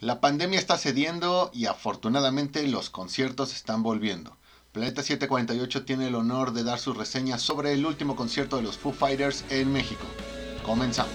La 0.00 0.18
pandemia 0.18 0.58
está 0.58 0.78
cediendo 0.78 1.50
y 1.52 1.66
afortunadamente 1.66 2.66
los 2.66 2.88
conciertos 2.88 3.52
están 3.52 3.82
volviendo. 3.82 4.34
Planeta 4.72 5.02
748 5.02 5.84
tiene 5.84 6.08
el 6.08 6.14
honor 6.14 6.54
de 6.54 6.64
dar 6.64 6.78
su 6.78 6.94
reseña 6.94 7.36
sobre 7.36 7.74
el 7.74 7.84
último 7.84 8.16
concierto 8.16 8.56
de 8.56 8.62
los 8.62 8.78
Foo 8.78 8.94
Fighters 8.94 9.44
en 9.50 9.70
México. 9.70 10.06
Comenzamos. 10.64 11.12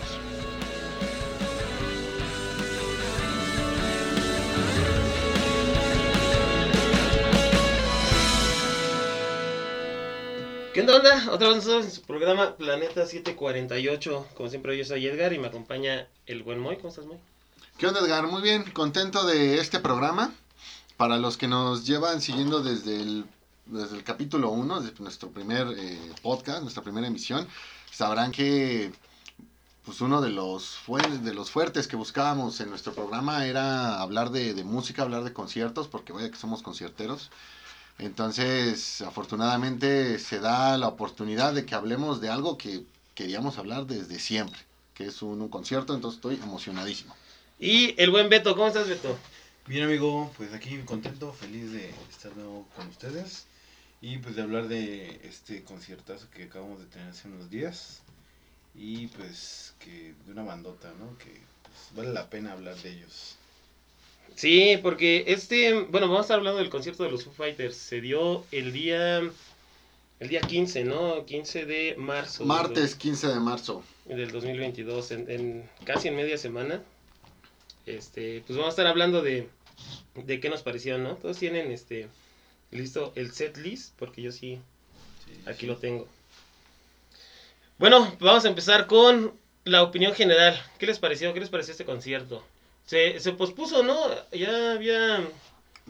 ¿Qué 10.75 10.81
onda? 10.81 11.31
Otra 11.31 11.47
vez 11.47 11.57
nosotros 11.57 11.85
en 11.85 11.91
su 11.91 12.01
programa 12.03 12.55
Planeta 12.55 13.07
748. 13.07 14.27
Como 14.35 14.49
siempre, 14.49 14.77
yo 14.77 14.85
soy 14.85 15.07
Edgar 15.07 15.33
y 15.33 15.39
me 15.39 15.47
acompaña 15.47 16.07
el 16.27 16.43
buen 16.43 16.59
Moy. 16.59 16.75
¿Cómo 16.75 16.89
estás, 16.89 17.07
Moy? 17.07 17.17
¿Qué 17.77 17.87
onda, 17.87 17.99
Edgar? 17.99 18.25
Muy 18.27 18.41
bien, 18.41 18.63
contento 18.71 19.25
de 19.25 19.59
este 19.59 19.81
programa. 19.81 20.31
Para 20.95 21.17
los 21.17 21.35
que 21.35 21.49
nos 21.49 21.85
llevan 21.85 22.21
siguiendo 22.21 22.63
desde 22.63 23.01
el, 23.01 23.25
desde 23.65 23.97
el 23.97 24.03
capítulo 24.05 24.49
1, 24.51 24.79
desde 24.79 25.03
nuestro 25.03 25.29
primer 25.29 25.67
eh, 25.77 25.99
podcast, 26.21 26.61
nuestra 26.61 26.83
primera 26.83 27.05
emisión, 27.05 27.45
sabrán 27.91 28.31
que 28.31 28.93
pues 29.83 29.99
uno 29.99 30.21
de 30.21 30.29
los, 30.29 30.79
de 31.21 31.33
los 31.33 31.51
fuertes 31.51 31.89
que 31.89 31.97
buscábamos 31.97 32.61
en 32.61 32.69
nuestro 32.69 32.93
programa 32.93 33.45
era 33.45 33.99
hablar 33.99 34.29
de, 34.31 34.63
música, 34.63 35.01
hablar 35.01 35.25
de 35.25 35.33
conciertos, 35.33 35.89
porque 35.89 36.13
vaya 36.13 36.31
que 36.31 36.37
somos 36.37 36.63
concierteros. 36.63 37.29
Entonces, 37.99 39.01
afortunadamente 39.01 40.17
se 40.19 40.39
da 40.39 40.77
la 40.77 40.87
oportunidad 40.87 41.53
de 41.53 41.65
que 41.65 41.75
hablemos 41.75 42.21
de 42.21 42.29
algo 42.29 42.57
que 42.57 42.85
queríamos 43.15 43.57
hablar 43.57 43.85
desde 43.85 44.17
siempre, 44.17 44.61
que 44.93 45.07
es 45.07 45.21
un 45.21 45.49
concierto, 45.49 45.93
entonces 45.93 46.19
estoy 46.19 46.35
emocionadísimo. 46.35 47.13
Y 47.59 47.99
el 48.01 48.11
buen 48.11 48.29
Beto. 48.29 48.53
¿Cómo 48.55 48.67
estás, 48.67 48.87
Beto? 48.87 49.17
Bien 49.67 49.83
amigo, 49.83 50.31
pues 50.37 50.53
aquí 50.53 50.77
contento, 50.85 51.33
feliz 51.33 51.71
de 51.71 51.89
estar 52.11 52.31
de 52.33 52.41
nuevo 52.43 52.67
con 52.75 52.87
ustedes 52.87 53.45
y 54.01 54.17
pues 54.19 54.35
de 54.35 54.43
hablar 54.43 54.67
de 54.67 55.19
este 55.23 55.63
conciertazo 55.63 56.27
que 56.29 56.43
acabamos 56.43 56.79
de 56.79 56.85
tener 56.85 57.07
hace 57.09 57.27
unos 57.27 57.49
días 57.49 58.01
y 58.75 59.07
pues 59.07 59.73
que 59.79 60.13
de 60.25 60.31
una 60.31 60.43
bandota, 60.43 60.93
¿no? 60.99 61.17
Que 61.17 61.31
pues, 61.63 61.95
vale 61.95 62.13
la 62.13 62.29
pena 62.29 62.51
hablar 62.51 62.75
de 62.77 62.91
ellos. 62.91 63.37
Sí, 64.35 64.77
porque 64.83 65.23
este. 65.27 65.73
Bueno, 65.73 66.07
vamos 66.07 66.19
a 66.19 66.21
estar 66.23 66.37
hablando 66.37 66.59
del 66.59 66.69
concierto 66.69 67.03
de 67.03 67.11
los 67.11 67.23
Foo 67.23 67.33
Fighters. 67.33 67.75
Se 67.77 68.01
dio 68.01 68.43
el 68.51 68.71
día. 68.73 69.19
El 70.19 70.29
día 70.29 70.41
15, 70.41 70.83
¿no? 70.85 71.25
15 71.25 71.65
de 71.65 71.95
marzo. 71.97 72.39
del 72.39 72.47
Martes 72.47 72.95
15 72.95 73.27
de 73.27 73.39
marzo. 73.39 73.83
Del 74.05 74.31
2022. 74.31 75.11
En, 75.11 75.29
en- 75.29 75.69
casi 75.85 76.07
en 76.09 76.15
media 76.15 76.37
semana. 76.37 76.81
Este. 77.85 78.43
Pues 78.45 78.57
vamos 78.57 78.67
a 78.67 78.69
estar 78.73 78.87
hablando 78.87 79.21
de. 79.21 79.49
De 80.15 80.39
qué 80.39 80.49
nos 80.49 80.61
pareció, 80.61 80.97
¿no? 80.97 81.15
Todos 81.15 81.37
tienen 81.37 81.71
este. 81.71 82.07
Listo 82.71 83.11
el 83.15 83.31
set 83.31 83.57
list. 83.57 83.93
Porque 83.97 84.21
yo 84.21 84.31
sí. 84.31 84.59
Sí, 85.25 85.31
Aquí 85.45 85.61
sí. 85.61 85.67
lo 85.67 85.77
tengo. 85.77 86.07
Bueno, 87.77 88.15
vamos 88.19 88.45
a 88.45 88.47
empezar 88.47 88.87
con 88.87 89.33
la 89.65 89.83
opinión 89.83 90.13
general. 90.13 90.59
¿Qué 90.79 90.85
les 90.85 90.99
pareció? 90.99 91.33
¿Qué 91.33 91.39
les 91.39 91.49
pareció 91.49 91.71
este 91.73 91.85
concierto? 91.85 92.43
Se, 92.85 93.19
se 93.19 93.31
pospuso, 93.33 93.83
¿no? 93.83 93.97
Ya 94.31 94.73
había... 94.73 95.27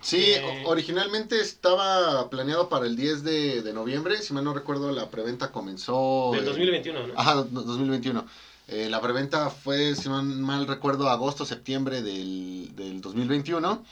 Sí, 0.01 0.23
Eh. 0.33 0.63
originalmente 0.65 1.39
estaba 1.39 2.29
planeado 2.29 2.67
para 2.69 2.85
el 2.85 2.95
10 2.97 3.23
de, 3.23 3.61
de 3.61 3.73
noviembre, 3.73 4.17
si 4.21 4.33
mal 4.33 4.43
no 4.43 4.53
recuerdo 4.53 4.91
la 4.91 5.09
preventa 5.09 5.51
comenzó... 5.51 6.31
Del 6.31 6.41
en- 6.41 6.45
2021, 6.47 7.07
¿no? 7.07 7.13
Ajá, 7.17 7.35
do- 7.35 7.61
2021. 7.61 8.25
Eh, 8.67 8.89
la 8.89 8.99
preventa 8.99 9.49
fue, 9.49 9.95
si 9.95 10.09
no 10.09 10.21
mal 10.23 10.65
recuerdo, 10.67 11.09
agosto, 11.09 11.45
septiembre 11.45 12.01
del, 12.01 12.71
del 12.75 13.01
2021. 13.01 13.83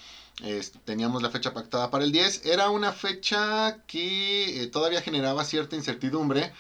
Es- 0.42 0.72
teníamos 0.84 1.22
la 1.22 1.30
fecha 1.30 1.54
pactada 1.54 1.90
para 1.90 2.04
el 2.04 2.12
10. 2.12 2.42
Era 2.44 2.70
una 2.70 2.92
fecha 2.92 3.78
que 3.88 4.64
eh, 4.64 4.68
todavía 4.68 5.02
generaba 5.02 5.44
cierta 5.44 5.76
incertidumbre 5.76 6.52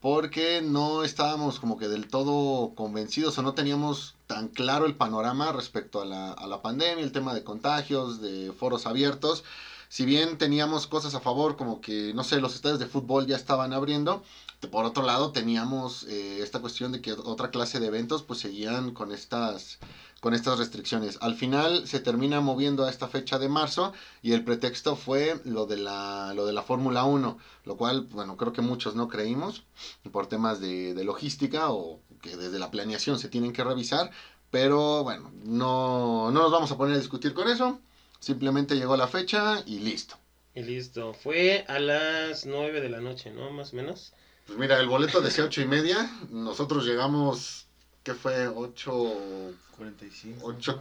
porque 0.00 0.60
no 0.62 1.04
estábamos 1.04 1.58
como 1.60 1.76
que 1.76 1.88
del 1.88 2.08
todo 2.08 2.72
convencidos 2.74 3.38
o 3.38 3.42
no 3.42 3.54
teníamos 3.54 4.14
tan 4.26 4.48
claro 4.48 4.84
el 4.84 4.94
panorama 4.96 5.52
respecto 5.52 6.00
a 6.00 6.04
la, 6.04 6.32
a 6.32 6.46
la 6.46 6.60
pandemia, 6.60 7.04
el 7.04 7.12
tema 7.12 7.32
de 7.34 7.42
contagios, 7.44 8.20
de 8.20 8.52
foros 8.52 8.84
abiertos. 8.86 9.44
Si 9.92 10.06
bien 10.06 10.38
teníamos 10.38 10.86
cosas 10.86 11.14
a 11.14 11.20
favor, 11.20 11.58
como 11.58 11.82
que, 11.82 12.14
no 12.14 12.24
sé, 12.24 12.40
los 12.40 12.54
estadios 12.54 12.78
de 12.78 12.86
fútbol 12.86 13.26
ya 13.26 13.36
estaban 13.36 13.74
abriendo, 13.74 14.22
por 14.70 14.86
otro 14.86 15.02
lado 15.02 15.32
teníamos 15.32 16.04
eh, 16.04 16.38
esta 16.40 16.60
cuestión 16.60 16.92
de 16.92 17.02
que 17.02 17.12
otra 17.12 17.50
clase 17.50 17.78
de 17.78 17.88
eventos 17.88 18.22
pues 18.22 18.40
seguían 18.40 18.94
con 18.94 19.12
estas 19.12 19.78
con 20.20 20.32
estas 20.32 20.58
restricciones. 20.58 21.18
Al 21.20 21.34
final 21.34 21.86
se 21.86 22.00
termina 22.00 22.40
moviendo 22.40 22.86
a 22.86 22.88
esta 22.88 23.06
fecha 23.06 23.38
de 23.38 23.50
marzo 23.50 23.92
y 24.22 24.32
el 24.32 24.44
pretexto 24.44 24.96
fue 24.96 25.38
lo 25.44 25.66
de 25.66 25.76
la 25.76 26.32
lo 26.34 26.46
de 26.46 26.54
la 26.54 26.62
Fórmula 26.62 27.04
1, 27.04 27.36
lo 27.66 27.76
cual 27.76 28.08
bueno, 28.12 28.38
creo 28.38 28.54
que 28.54 28.62
muchos 28.62 28.94
no 28.94 29.08
creímos 29.08 29.62
por 30.10 30.26
temas 30.26 30.58
de, 30.58 30.94
de 30.94 31.04
logística 31.04 31.70
o 31.70 32.00
que 32.22 32.38
desde 32.38 32.58
la 32.58 32.70
planeación 32.70 33.18
se 33.18 33.28
tienen 33.28 33.52
que 33.52 33.62
revisar, 33.62 34.10
pero 34.50 35.02
bueno, 35.04 35.30
no 35.44 36.30
no 36.30 36.40
nos 36.40 36.50
vamos 36.50 36.72
a 36.72 36.78
poner 36.78 36.94
a 36.94 36.98
discutir 36.98 37.34
con 37.34 37.46
eso. 37.48 37.78
Simplemente 38.22 38.76
llegó 38.76 38.96
la 38.96 39.08
fecha 39.08 39.64
y 39.66 39.80
listo. 39.80 40.16
Y 40.54 40.62
listo. 40.62 41.12
Fue 41.12 41.64
a 41.66 41.80
las 41.80 42.46
9 42.46 42.80
de 42.80 42.88
la 42.88 43.00
noche, 43.00 43.32
¿no? 43.32 43.50
Más 43.50 43.72
o 43.72 43.76
menos. 43.76 44.12
Pues 44.46 44.56
mira, 44.56 44.78
el 44.78 44.86
boleto 44.86 45.20
decía 45.20 45.42
ocho 45.42 45.60
y 45.60 45.66
media. 45.66 46.08
Nosotros 46.30 46.86
llegamos, 46.86 47.66
¿qué 48.04 48.14
fue? 48.14 48.46
8, 48.46 49.54
45. 49.76 50.52
8.45. 50.52 50.80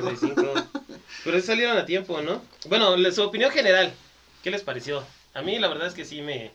8:45. 0.00 0.66
Pero 1.24 1.40
salieron 1.42 1.76
a 1.76 1.84
tiempo, 1.84 2.22
¿no? 2.22 2.40
Bueno, 2.70 2.96
su 3.12 3.22
opinión 3.22 3.50
general. 3.50 3.92
¿Qué 4.42 4.50
les 4.50 4.62
pareció? 4.62 5.04
A 5.34 5.42
mí 5.42 5.58
la 5.58 5.68
verdad 5.68 5.88
es 5.88 5.92
que 5.92 6.06
sí 6.06 6.22
me, 6.22 6.52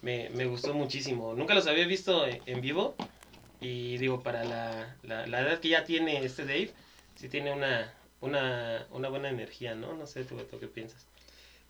me, 0.00 0.30
me 0.30 0.46
gustó 0.46 0.72
muchísimo. 0.72 1.34
Nunca 1.34 1.52
los 1.52 1.66
había 1.66 1.86
visto 1.86 2.26
en, 2.26 2.40
en 2.46 2.62
vivo. 2.62 2.96
Y 3.60 3.98
digo, 3.98 4.22
para 4.22 4.44
la, 4.44 4.96
la, 5.02 5.26
la 5.26 5.40
edad 5.42 5.60
que 5.60 5.68
ya 5.68 5.84
tiene 5.84 6.24
este 6.24 6.46
Dave, 6.46 6.72
sí 7.16 7.28
tiene 7.28 7.52
una, 7.52 7.92
una, 8.22 8.86
una 8.90 9.08
buena 9.08 9.28
energía, 9.28 9.74
¿no? 9.74 9.94
No 9.94 10.06
sé, 10.06 10.24
tú, 10.24 10.36
Beto, 10.36 10.58
¿qué 10.58 10.68
piensas? 10.68 11.04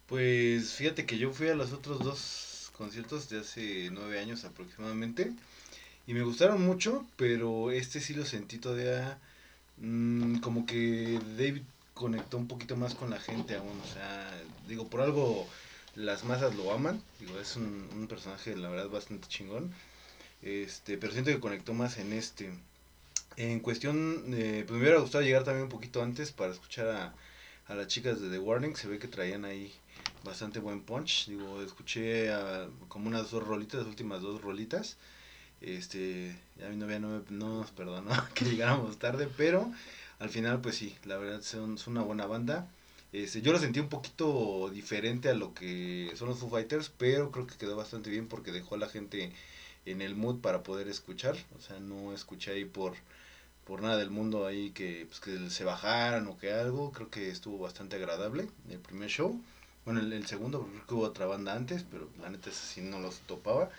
Pues 0.06 0.72
fíjate 0.74 1.06
que 1.06 1.18
yo 1.18 1.32
fui 1.32 1.48
a 1.48 1.54
los 1.54 1.72
otros 1.72 1.98
dos 2.00 2.70
conciertos 2.76 3.28
de 3.28 3.40
hace 3.40 3.90
nueve 3.90 4.20
años 4.20 4.44
aproximadamente 4.44 5.32
y 6.06 6.14
me 6.14 6.22
gustaron 6.22 6.62
mucho, 6.64 7.04
pero 7.16 7.70
este 7.70 8.00
sí 8.00 8.14
lo 8.14 8.24
sentí 8.24 8.58
todavía 8.58 9.18
mm, 9.78 10.38
como 10.38 10.66
que 10.66 11.18
David 11.38 11.62
conectó 11.94 12.36
un 12.38 12.48
poquito 12.48 12.76
más 12.76 12.94
con 12.94 13.10
la 13.10 13.20
gente 13.20 13.56
aún, 13.56 13.80
o 13.80 13.92
sea, 13.92 14.30
digo, 14.68 14.88
por 14.88 15.00
algo 15.02 15.46
las 15.94 16.24
masas 16.24 16.54
lo 16.54 16.72
aman, 16.72 17.02
digo, 17.20 17.38
es 17.38 17.56
un, 17.56 17.88
un 17.94 18.06
personaje 18.06 18.56
la 18.56 18.68
verdad 18.68 18.88
bastante 18.88 19.28
chingón, 19.28 19.72
este, 20.42 20.98
pero 20.98 21.12
siento 21.12 21.30
que 21.30 21.41
conectó 21.41 21.72
más 21.74 21.98
en 21.98 22.12
este. 22.12 22.50
En 23.37 23.60
cuestión, 23.60 24.25
eh, 24.34 24.65
pues 24.66 24.76
me 24.78 24.82
hubiera 24.84 25.00
gustado 25.00 25.25
llegar 25.25 25.44
también 25.44 25.65
un 25.65 25.70
poquito 25.70 26.03
antes 26.03 26.32
para 26.32 26.53
escuchar 26.53 26.88
a, 27.69 27.75
las 27.75 27.87
chicas 27.87 28.20
de 28.20 28.28
The 28.28 28.38
Warning, 28.38 28.76
se 28.76 28.87
ve 28.88 28.98
que 28.98 29.09
traían 29.09 29.44
ahí 29.47 29.72
bastante 30.25 30.60
buen 30.60 30.82
punch. 30.82 31.26
Digo, 31.28 31.62
escuché 31.62 32.28
como 32.88 33.09
unas 33.09 33.31
dos 33.31 33.47
rolitas, 33.47 33.81
las 33.81 33.88
últimas 33.88 34.21
dos 34.21 34.42
rolitas. 34.42 34.97
Este, 35.62 36.37
ya 36.59 36.69
mi 36.71 36.76
novia 36.76 36.98
no, 37.00 37.09
me- 37.09 37.25
no 37.31 37.59
nos 37.60 37.71
perdonó 37.72 38.12
que 38.34 38.44
llegáramos 38.47 38.98
tarde, 38.98 39.28
pero 39.37 39.71
al 40.21 40.31
final, 40.31 40.60
pues 40.60 40.76
sí, 40.76 40.97
la 41.04 41.16
verdad 41.19 41.42
son, 41.42 41.78
son 41.78 41.94
una 41.94 42.03
buena 42.04 42.26
banda. 42.26 42.69
Este, 43.12 43.42
yo 43.42 43.53
lo 43.53 43.59
sentí 43.59 43.81
un 43.81 43.88
poquito 43.88 44.71
diferente 44.72 45.28
a 45.31 45.34
lo 45.34 45.54
que 45.54 46.12
son 46.16 46.28
los 46.28 46.38
Foo 46.38 46.50
Fighters, 46.50 46.91
pero 46.98 47.31
creo 47.32 47.47
que 47.47 47.56
quedó 47.59 47.76
bastante 47.76 48.10
bien 48.10 48.28
porque 48.28 48.53
dejó 48.53 48.75
a 48.76 48.78
la 48.78 48.88
gente 48.88 49.32
en 49.87 50.03
el 50.03 50.15
mood 50.15 50.41
para 50.41 50.62
poder 50.62 50.88
escuchar. 50.88 51.37
O 51.59 51.60
sea, 51.60 51.81
no 51.81 52.12
escuché 52.12 52.53
ahí 52.53 52.65
por, 52.65 52.94
por 53.65 53.82
nada 53.82 53.97
del 53.97 54.10
mundo 54.10 54.47
ahí 54.47 54.70
que, 54.70 55.06
pues, 55.09 55.20
que 55.20 55.50
se 55.50 55.65
bajaran 55.65 56.26
o 56.26 56.38
que 56.38 56.53
algo. 56.53 56.92
Creo 56.92 57.10
que 57.10 57.30
estuvo 57.30 57.59
bastante 57.59 57.97
agradable 57.97 58.48
el 58.71 58.78
primer 58.78 59.10
show. 59.10 59.41
Bueno, 59.84 60.01
el, 60.01 60.12
el 60.12 60.27
segundo, 60.27 60.68
porque 60.72 60.95
hubo 60.95 61.03
otra 61.03 61.27
banda 61.27 61.54
antes, 61.54 61.84
pero 61.91 62.09
la 62.21 62.30
neta 62.30 62.51
ese 62.51 62.66
sí 62.66 62.80
no 62.83 63.01
los 63.01 63.21
topaba. 63.21 63.71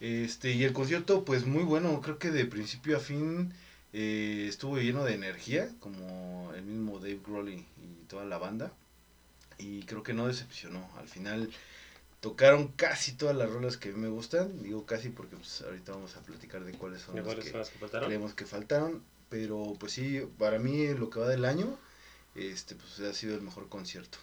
Este, 0.00 0.52
y 0.52 0.64
el 0.64 0.72
concierto, 0.72 1.24
pues 1.24 1.46
muy 1.46 1.62
bueno, 1.62 2.00
creo 2.00 2.18
que 2.18 2.30
de 2.30 2.46
principio 2.46 2.96
a 2.96 3.00
fin 3.00 3.52
eh, 3.92 4.46
estuvo 4.48 4.78
lleno 4.78 5.04
de 5.04 5.14
energía, 5.14 5.70
como 5.80 6.52
el 6.54 6.62
mismo 6.62 6.98
Dave 6.98 7.20
Grohl 7.26 7.50
y, 7.50 7.54
y 7.56 8.04
toda 8.08 8.24
la 8.24 8.38
banda. 8.38 8.72
Y 9.58 9.82
creo 9.82 10.02
que 10.02 10.14
no 10.14 10.26
decepcionó. 10.26 10.88
Al 10.98 11.08
final 11.08 11.50
tocaron 12.20 12.68
casi 12.68 13.12
todas 13.12 13.36
las 13.36 13.50
rolas 13.50 13.76
que 13.76 13.90
a 13.90 13.92
mí 13.92 13.98
me 13.98 14.08
gustan. 14.08 14.62
Digo 14.62 14.86
casi 14.86 15.08
porque 15.08 15.36
pues, 15.36 15.62
ahorita 15.62 15.92
vamos 15.92 16.16
a 16.16 16.20
platicar 16.20 16.64
de 16.64 16.72
cuáles 16.72 17.02
son 17.02 17.16
las 17.16 17.24
¿Cuáles 17.24 17.44
que 17.44 17.50
son 17.50 17.60
las 17.60 17.70
que 17.70 17.78
faltaron? 17.78 18.08
creemos 18.08 18.34
que 18.34 18.46
faltaron. 18.46 19.02
Pero 19.28 19.76
pues 19.78 19.92
sí, 19.92 20.20
para 20.38 20.58
mí 20.58 20.88
lo 20.88 21.08
que 21.08 21.20
va 21.20 21.28
del 21.28 21.44
año, 21.44 21.78
este 22.34 22.74
pues 22.74 22.98
ha 23.00 23.14
sido 23.14 23.34
el 23.36 23.42
mejor 23.42 23.68
concierto. 23.68 24.18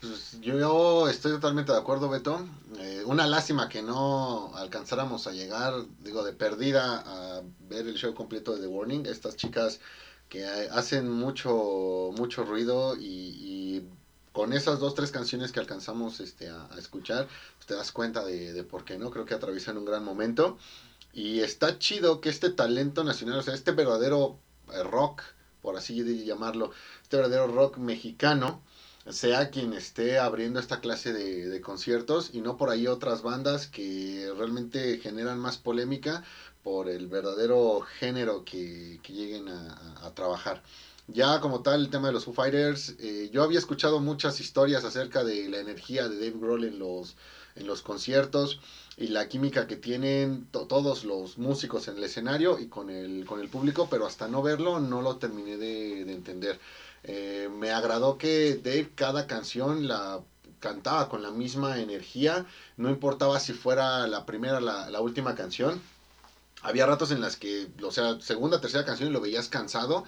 Pues 0.00 0.38
yo 0.40 1.08
estoy 1.08 1.32
totalmente 1.32 1.72
de 1.72 1.78
acuerdo, 1.78 2.08
Beto. 2.08 2.46
Eh, 2.78 3.02
una 3.06 3.26
lástima 3.26 3.68
que 3.68 3.82
no 3.82 4.54
alcanzáramos 4.54 5.26
a 5.26 5.32
llegar, 5.32 5.72
digo, 6.00 6.22
de 6.22 6.32
perdida 6.32 7.02
a 7.06 7.42
ver 7.60 7.86
el 7.86 7.94
show 7.94 8.14
completo 8.14 8.54
de 8.54 8.60
The 8.60 8.66
Warning. 8.66 9.06
Estas 9.06 9.36
chicas 9.36 9.80
que 10.28 10.44
hacen 10.44 11.10
mucho, 11.10 12.10
mucho 12.16 12.44
ruido 12.44 12.96
y, 12.96 13.84
con 14.36 14.52
esas 14.52 14.80
dos, 14.80 14.94
tres 14.94 15.12
canciones 15.12 15.50
que 15.50 15.60
alcanzamos 15.60 16.20
este, 16.20 16.50
a, 16.50 16.68
escuchar, 16.76 17.26
pues 17.56 17.66
te 17.66 17.72
das 17.72 17.90
cuenta 17.90 18.22
de, 18.22 18.62
por 18.64 18.84
qué, 18.84 18.98
¿no? 18.98 19.10
Creo 19.10 19.24
que 19.24 19.32
atraviesan 19.32 19.78
un 19.78 19.86
gran 19.86 20.04
momento. 20.04 20.58
Y 21.14 21.40
está 21.40 21.78
chido 21.78 22.20
que 22.20 22.28
este 22.28 22.50
talento 22.50 23.02
nacional, 23.02 23.38
o 23.38 23.42
sea, 23.42 23.54
este 23.54 23.72
verdadero 23.72 24.38
eh, 24.74 24.82
rock, 24.82 25.22
por 25.62 25.78
así 25.78 26.04
llamarlo, 26.26 26.70
este 27.02 27.16
verdadero 27.16 27.46
rock 27.46 27.78
mexicano, 27.78 28.60
sea 29.08 29.48
quien 29.48 29.72
esté 29.72 30.18
abriendo 30.18 30.60
esta 30.60 30.80
clase 30.80 31.14
de, 31.14 31.58
conciertos 31.62 32.28
y 32.34 32.42
no 32.42 32.58
por 32.58 32.68
ahí 32.68 32.88
otras 32.88 33.22
bandas 33.22 33.66
que 33.66 34.30
realmente 34.36 34.98
generan 34.98 35.38
más 35.38 35.56
polémica 35.56 36.24
por 36.62 36.90
el 36.90 37.06
verdadero 37.06 37.80
género 37.80 38.44
que, 38.44 39.00
lleguen 39.08 39.48
a, 39.48 40.12
trabajar. 40.14 40.62
Ya 41.08 41.40
como 41.40 41.62
tal, 41.62 41.82
el 41.82 41.90
tema 41.90 42.08
de 42.08 42.14
los 42.14 42.24
Foo 42.24 42.34
Fighters, 42.34 42.96
eh, 42.98 43.30
yo 43.32 43.44
había 43.44 43.58
escuchado 43.60 44.00
muchas 44.00 44.40
historias 44.40 44.84
acerca 44.84 45.22
de 45.22 45.48
la 45.48 45.58
energía 45.58 46.08
de 46.08 46.16
Dave 46.16 46.38
Grohl 46.38 46.64
en 46.64 46.78
los, 46.80 47.14
en 47.54 47.66
los 47.66 47.82
conciertos 47.82 48.60
y 48.96 49.08
la 49.08 49.28
química 49.28 49.68
que 49.68 49.76
tienen 49.76 50.48
todos 50.50 51.04
los 51.04 51.38
músicos 51.38 51.86
en 51.86 51.98
el 51.98 52.04
escenario 52.04 52.58
y 52.58 52.66
con 52.66 52.90
el, 52.90 53.24
con 53.24 53.40
el 53.40 53.48
público, 53.48 53.86
pero 53.88 54.04
hasta 54.04 54.26
no 54.26 54.42
verlo 54.42 54.80
no 54.80 55.00
lo 55.00 55.16
terminé 55.18 55.56
de, 55.56 56.04
de 56.04 56.12
entender. 56.12 56.58
Eh, 57.04 57.48
me 57.56 57.70
agradó 57.70 58.18
que 58.18 58.56
Dave 58.56 58.90
cada 58.96 59.28
canción 59.28 59.86
la 59.86 60.20
cantaba 60.58 61.08
con 61.08 61.22
la 61.22 61.30
misma 61.30 61.78
energía, 61.80 62.46
no 62.76 62.90
importaba 62.90 63.38
si 63.38 63.52
fuera 63.52 64.08
la 64.08 64.26
primera, 64.26 64.60
la, 64.60 64.90
la 64.90 65.00
última 65.00 65.36
canción. 65.36 65.80
Había 66.62 66.86
ratos 66.86 67.12
en 67.12 67.20
las 67.20 67.36
que, 67.36 67.68
o 67.82 67.92
sea, 67.92 68.20
segunda, 68.20 68.60
tercera 68.60 68.84
canción 68.84 69.10
y 69.10 69.12
lo 69.12 69.20
veías 69.20 69.48
cansado, 69.48 70.04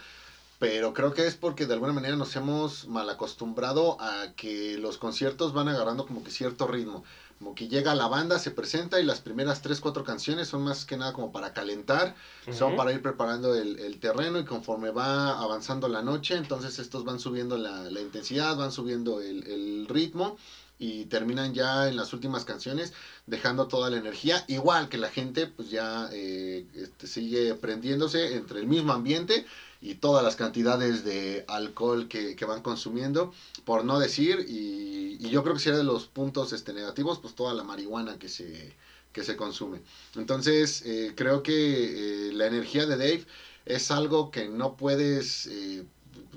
pero 0.59 0.93
creo 0.93 1.15
que 1.15 1.27
es 1.27 1.37
porque 1.37 1.67
de 1.67 1.75
alguna 1.75 1.93
manera 1.93 2.17
nos 2.17 2.35
hemos 2.35 2.89
mal 2.89 3.09
acostumbrado 3.09 3.97
a 4.01 4.33
que 4.35 4.77
los 4.79 4.99
conciertos 4.99 5.53
van 5.53 5.69
agarrando 5.69 6.05
como 6.07 6.25
que 6.25 6.31
cierto 6.31 6.67
ritmo. 6.67 7.05
Como 7.39 7.55
que 7.55 7.69
llega 7.69 7.95
la 7.95 8.09
banda, 8.09 8.41
se 8.41 8.51
presenta 8.51 8.99
y 8.99 9.05
las 9.05 9.21
primeras 9.21 9.63
tres, 9.63 9.79
cuatro 9.81 10.03
canciones 10.03 10.49
son 10.49 10.65
más 10.65 10.85
que 10.85 10.97
nada 10.97 11.13
como 11.13 11.31
para 11.31 11.53
calentar, 11.53 12.17
son 12.51 12.75
para 12.75 12.93
ir 12.93 13.01
preparando 13.01 13.55
el, 13.55 14.01
terreno 14.01 14.41
y 14.41 14.45
conforme 14.45 14.91
va 14.91 15.39
avanzando 15.39 15.87
la 15.87 16.03
noche, 16.03 16.35
entonces 16.35 16.81
estos 16.81 17.05
van 17.05 17.21
subiendo 17.21 17.57
la, 17.57 17.89
intensidad, 18.01 18.57
van 18.57 18.73
subiendo 18.73 19.21
el, 19.21 19.87
ritmo 19.89 20.37
y 20.81 21.05
terminan 21.05 21.55
ya 21.55 21.89
en 21.89 21.97
las 21.97 22.13
últimas 22.13 22.45
canciones 22.45 22.93
dejando 23.27 23.69
toda 23.69 23.89
la 23.91 23.99
energía, 23.99 24.45
igual 24.49 24.89
que 24.89 24.99
la 24.99 25.09
gente 25.09 25.47
pues 25.47 25.71
ya 25.71 26.09
eh, 26.13 26.67
este, 26.75 27.07
sigue 27.07 27.55
prendiéndose 27.55 28.35
entre 28.37 28.59
el 28.61 28.67
mismo 28.67 28.93
ambiente 28.93 29.47
y 29.81 29.95
todas 29.97 30.25
las 30.25 30.37
cantidades 30.37 31.05
de 31.05 31.45
alcohol 31.49 32.09
que, 32.09 32.37
van 32.47 32.63
consumiendo, 32.63 33.33
por 33.65 33.85
no 33.85 33.99
decir, 33.99 34.45
y, 34.49 35.19
yo 35.29 35.43
creo 35.43 35.55
que 35.55 35.61
sería 35.61 35.79
de 35.79 35.85
los 35.85 36.07
puntos 36.07 36.53
este, 36.53 36.73
negativos, 36.73 37.19
pues 37.19 37.35
toda 37.35 37.53
la 37.53 37.63
marihuana 37.63 38.19
que 38.19 38.29
se, 38.29 38.75
que 39.13 39.23
se 39.23 39.37
consume. 39.37 39.81
Entonces, 40.17 40.83
eh, 40.87 41.13
creo 41.15 41.43
que 41.43 42.29
eh, 42.29 42.33
la 42.33 42.47
energía 42.47 42.87
de 42.87 42.97
Dave 42.97 43.25
es 43.67 43.91
algo 43.91 44.31
que 44.31 44.49
no 44.49 44.77
puedes, 44.77 45.47
eh, 45.49 45.85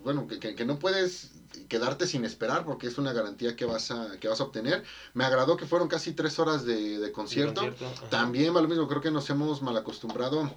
bueno, 0.04 0.28
que, 0.28 0.66
no 0.66 0.78
puedes 0.78 1.32
quedarte 1.70 2.06
sin 2.06 2.26
esperar 2.26 2.66
porque 2.66 2.88
es 2.88 2.98
una 2.98 3.14
garantía 3.14 3.56
que 3.56 3.66
vas 3.66 3.92
a, 3.92 4.20
que 4.20 4.28
vas 4.28 4.42
a 4.42 4.44
obtener. 4.44 4.84
Me 5.14 5.24
agradó 5.24 5.58
que 5.58 5.66
fueron 5.66 5.88
casi 5.88 6.14
tres 6.14 6.38
horas 6.38 6.66
de, 6.66 7.12
concierto. 7.14 7.62
También 8.10 8.56
va 8.56 8.62
lo 8.62 8.68
mismo, 8.68 8.88
creo 8.88 9.02
que 9.02 9.12
nos 9.12 9.30
hemos 9.30 9.62
mal 9.62 9.78
acostumbrado 9.78 10.52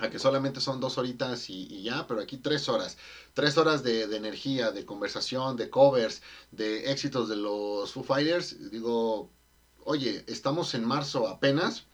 a 0.00 0.08
que 0.08 0.18
solamente 0.18 0.60
son 0.60 0.80
dos 0.80 0.96
horitas 0.98 1.50
y, 1.50 1.82
ya, 1.82 2.06
pero 2.06 2.20
aquí 2.20 2.38
tres 2.38 2.68
horas. 2.68 2.96
Tres 3.34 3.58
horas 3.58 3.82
de, 3.82 4.04
energía, 4.16 4.72
de 4.72 4.86
conversación, 4.86 5.56
de 5.56 5.68
covers, 5.68 6.22
de 6.50 6.90
éxitos 6.90 7.28
de 7.28 7.36
los 7.36 7.92
Foo 7.92 8.02
Fighters. 8.02 8.70
Digo, 8.70 9.30
oye, 9.84 10.24
estamos 10.26 10.74
en 10.74 10.84
marzo 10.84 11.28
apenas. 11.28 11.84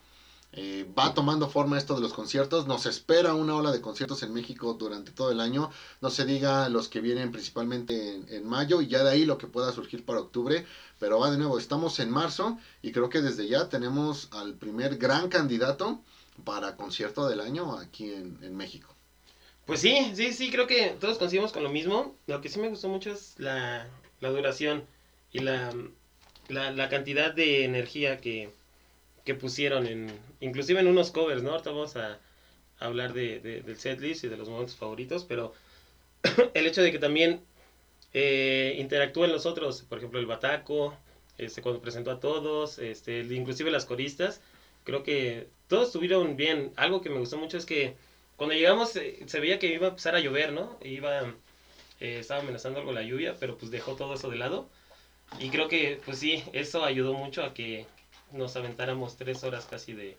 Eh, 0.53 0.91
va 0.99 1.13
tomando 1.13 1.51
forma 1.51 1.77
esto 1.77 1.97
de 1.97 2.01
los 2.01 2.15
conciertos. 2.15 2.69
Nos 2.69 2.87
espera 2.87 3.35
una 3.35 3.57
ola 3.57 3.73
de 3.73 3.81
conciertos 3.81 4.23
en 4.23 4.33
México 4.33 4.75
durante 4.75 5.11
todo 5.11 5.33
el 5.33 5.41
año. 5.41 5.71
No 6.01 6.09
se 6.09 6.25
diga 6.25 6.69
los 6.69 6.89
que 6.89 7.01
vienen 7.01 7.33
principalmente 7.33 8.15
en, 8.15 8.27
en, 8.33 8.47
mayo 8.47 8.81
y 8.81 8.87
ya 8.87 9.03
de 9.03 9.11
ahí 9.11 9.25
lo 9.27 9.37
que 9.37 9.49
pueda 9.49 9.73
surgir 9.73 10.05
para 10.05 10.21
octubre. 10.21 10.65
Pero 11.01 11.19
va 11.19 11.31
de 11.33 11.39
nuevo, 11.39 11.59
estamos 11.59 11.99
en 11.99 12.11
marzo 12.11 12.57
y 12.83 12.93
creo 12.93 13.11
que 13.11 13.21
desde 13.21 13.49
ya 13.49 13.69
tenemos 13.69 14.29
al 14.31 14.55
primer 14.55 14.97
gran 14.97 15.29
candidato 15.29 16.01
para 16.45 16.77
concierto 16.77 17.29
del 17.29 17.41
año 17.41 17.79
aquí 17.79 18.13
en, 18.13 18.57
México. 18.57 18.95
Pues 19.65 19.81
sí, 19.81 20.13
sí, 20.15 20.33
sí, 20.33 20.51
creo 20.51 20.67
que 20.67 20.97
todos 21.01 21.19
coincidimos 21.19 21.53
con 21.53 21.63
lo 21.63 21.71
mismo. 21.71 22.15
Lo 22.27 22.41
que 22.41 22.49
sí 22.49 22.59
me 22.59 22.69
gustó 22.69 22.89
mucho 22.89 23.11
es 23.13 23.35
la, 23.39 23.89
duración 24.21 24.85
y 25.33 25.41
la, 25.41 25.75
la, 26.49 26.89
cantidad 26.89 27.35
de 27.35 27.65
energía 27.65 28.21
que, 28.21 28.51
pusieron 29.41 29.87
en, 29.87 30.13
inclusive 30.41 30.81
en 30.81 30.87
unos 30.87 31.11
covers, 31.11 31.43
¿no? 31.43 31.51
Ahorita 31.51 31.71
vamos 31.71 31.97
a, 31.97 32.21
hablar 32.79 33.13
de, 33.13 33.41
del 33.41 33.77
setlist 33.79 34.25
y 34.25 34.29
de 34.29 34.37
los 34.37 34.49
momentos 34.49 34.77
favoritos, 34.77 35.25
pero 35.25 35.55
el 36.55 36.67
hecho 36.67 36.83
de 36.83 36.93
que 36.93 36.99
también 36.99 37.41
eh, 38.13 38.77
interactúen 38.79 39.33
los 39.33 39.47
otros, 39.47 39.83
por 39.83 39.99
ejemplo 39.99 40.19
el 40.19 40.27
Bataco, 40.27 40.97
este, 41.39 41.61
cuando 41.61 41.83
presentó 41.83 42.11
a 42.11 42.21
todos, 42.21 42.79
este, 42.79 43.21
inclusive 43.21 43.71
las 43.71 43.85
coristas, 43.85 44.41
creo 44.87 45.03
que 45.03 45.51
todos 45.69 45.89
estuvieron 45.89 46.37
bien. 46.37 46.73
Algo 46.77 47.03
que 47.03 47.11
me 47.11 47.19
gustó 47.19 47.37
mucho 47.37 47.59
es 47.59 47.67
que 47.67 47.97
cuando 48.37 48.55
llegamos 48.55 48.95
eh, 48.97 49.25
se 49.27 49.41
veía 49.41 49.59
que 49.59 49.67
iba 49.67 49.89
a 49.89 49.91
empezar 49.91 50.15
a 50.15 50.21
llover, 50.21 50.53
¿no? 50.53 50.79
Iba, 50.83 51.35
eh, 52.01 52.21
estaba 52.21 52.41
amenazando 52.41 52.79
algo 52.79 52.93
la 52.93 53.03
lluvia, 53.03 53.37
pero 53.39 53.59
pues 53.59 53.71
dejó 53.71 53.97
todo 53.97 54.15
eso 54.15 54.31
de 54.31 54.37
lado. 54.37 54.71
Y 55.41 55.51
creo 55.51 55.69
que, 55.69 56.01
pues 56.05 56.21
sí, 56.21 56.45
eso 56.53 56.85
ayudó 56.85 57.15
mucho 57.15 57.43
a 57.43 57.53
que 57.53 57.85
nos 58.31 58.55
aventáramos 58.55 59.17
tres 59.17 59.43
horas 59.43 59.67
casi 59.69 59.93
de, 59.93 60.17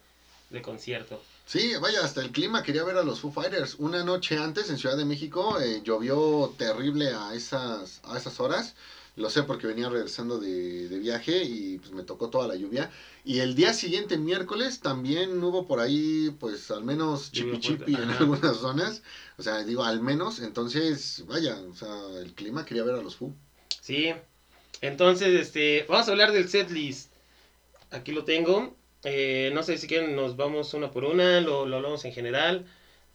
concierto. 0.62 1.22
Sí, 1.46 1.74
vaya, 1.82 2.04
hasta 2.04 2.22
el 2.22 2.32
clima 2.32 2.64
quería 2.64 2.84
ver 2.84 2.98
a 2.98 3.04
los 3.04 3.22
Foo 3.22 3.32
Fighters. 3.32 3.76
Una 3.76 4.04
noche 4.04 4.38
antes 4.38 4.70
en 4.70 4.78
Ciudad 4.78 4.98
de 4.98 5.06
México 5.06 5.62
eh, 5.62 5.82
llovió 5.82 6.54
terrible 6.58 7.12
a 7.14 7.34
esas, 7.34 8.02
a 8.04 8.18
esas 8.18 8.40
horas. 8.42 8.76
Lo 9.18 9.32
sé 9.32 9.42
porque 9.42 9.66
venía 9.66 9.90
regresando 9.90 10.38
de, 10.38 10.88
viaje 11.00 11.44
y 11.44 11.80
pues 11.80 11.92
me 11.92 12.04
tocó 12.04 12.30
toda 12.30 12.48
la 12.48 12.56
lluvia. 12.56 12.92
Y 13.26 13.40
el 13.40 13.56
día 13.56 13.74
siguiente, 13.74 14.16
miércoles, 14.16 14.80
también 14.80 15.44
hubo 15.44 15.66
por 15.66 15.80
ahí, 15.80 16.36
pues 16.40 16.70
al 16.70 16.84
menos 16.84 17.32
chipi 17.32 17.60
chipi 17.60 17.96
en 17.96 18.12
algunas 18.12 18.58
zonas. 18.58 19.02
O 19.40 19.42
sea, 19.42 19.64
digo, 19.64 19.84
al 19.84 20.02
menos. 20.02 20.40
Entonces, 20.40 21.24
vaya, 21.28 21.60
o 21.68 21.74
sea, 21.74 21.90
el 22.22 22.36
clima 22.36 22.64
quería 22.64 22.84
ver 22.84 22.94
a 22.94 23.02
los 23.02 23.16
Fu. 23.16 23.34
Sí. 23.82 24.14
Entonces, 24.82 25.30
este, 25.30 25.88
vamos 25.90 26.08
a 26.08 26.12
hablar 26.12 26.32
del 26.32 26.48
setlist. 26.48 27.12
Aquí 27.90 28.12
lo 28.12 28.24
tengo. 28.24 28.76
Eh, 29.04 29.50
no 29.52 29.64
sé 29.64 29.80
si 29.80 29.88
quieren, 29.88 30.16
nos 30.16 30.38
vamos 30.38 30.76
una 30.76 30.92
por 30.92 31.06
una, 31.06 31.42
lo, 31.42 31.66
lo 31.66 31.78
hablamos 31.78 32.06
en 32.06 32.14
general 32.14 32.68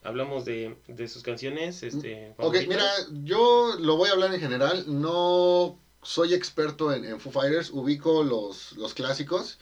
hablamos 0.04 0.44
de, 0.44 0.76
de, 0.88 1.06
sus 1.06 1.22
canciones. 1.22 1.84
Este, 1.84 2.34
ok, 2.38 2.56
mira, 2.66 2.84
yo 3.22 3.76
lo 3.78 3.96
voy 3.96 4.08
a 4.08 4.12
hablar 4.12 4.34
en 4.34 4.40
general. 4.40 4.84
No 4.88 5.78
soy 6.02 6.34
experto 6.34 6.92
en, 6.92 7.18
Foo 7.20 7.32
Fighters, 7.32 7.70
ubico 7.70 8.22
los, 8.22 8.72
los 8.72 8.92
clásicos. 8.94 9.58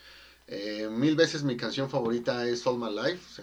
Eh, 0.53 0.89
mil 0.91 1.15
veces 1.15 1.45
mi 1.45 1.57
canción 1.57 1.89
favorita 1.89 2.45
es 2.49 2.67
All 2.67 2.77
My 2.77 2.91
Life. 2.91 3.41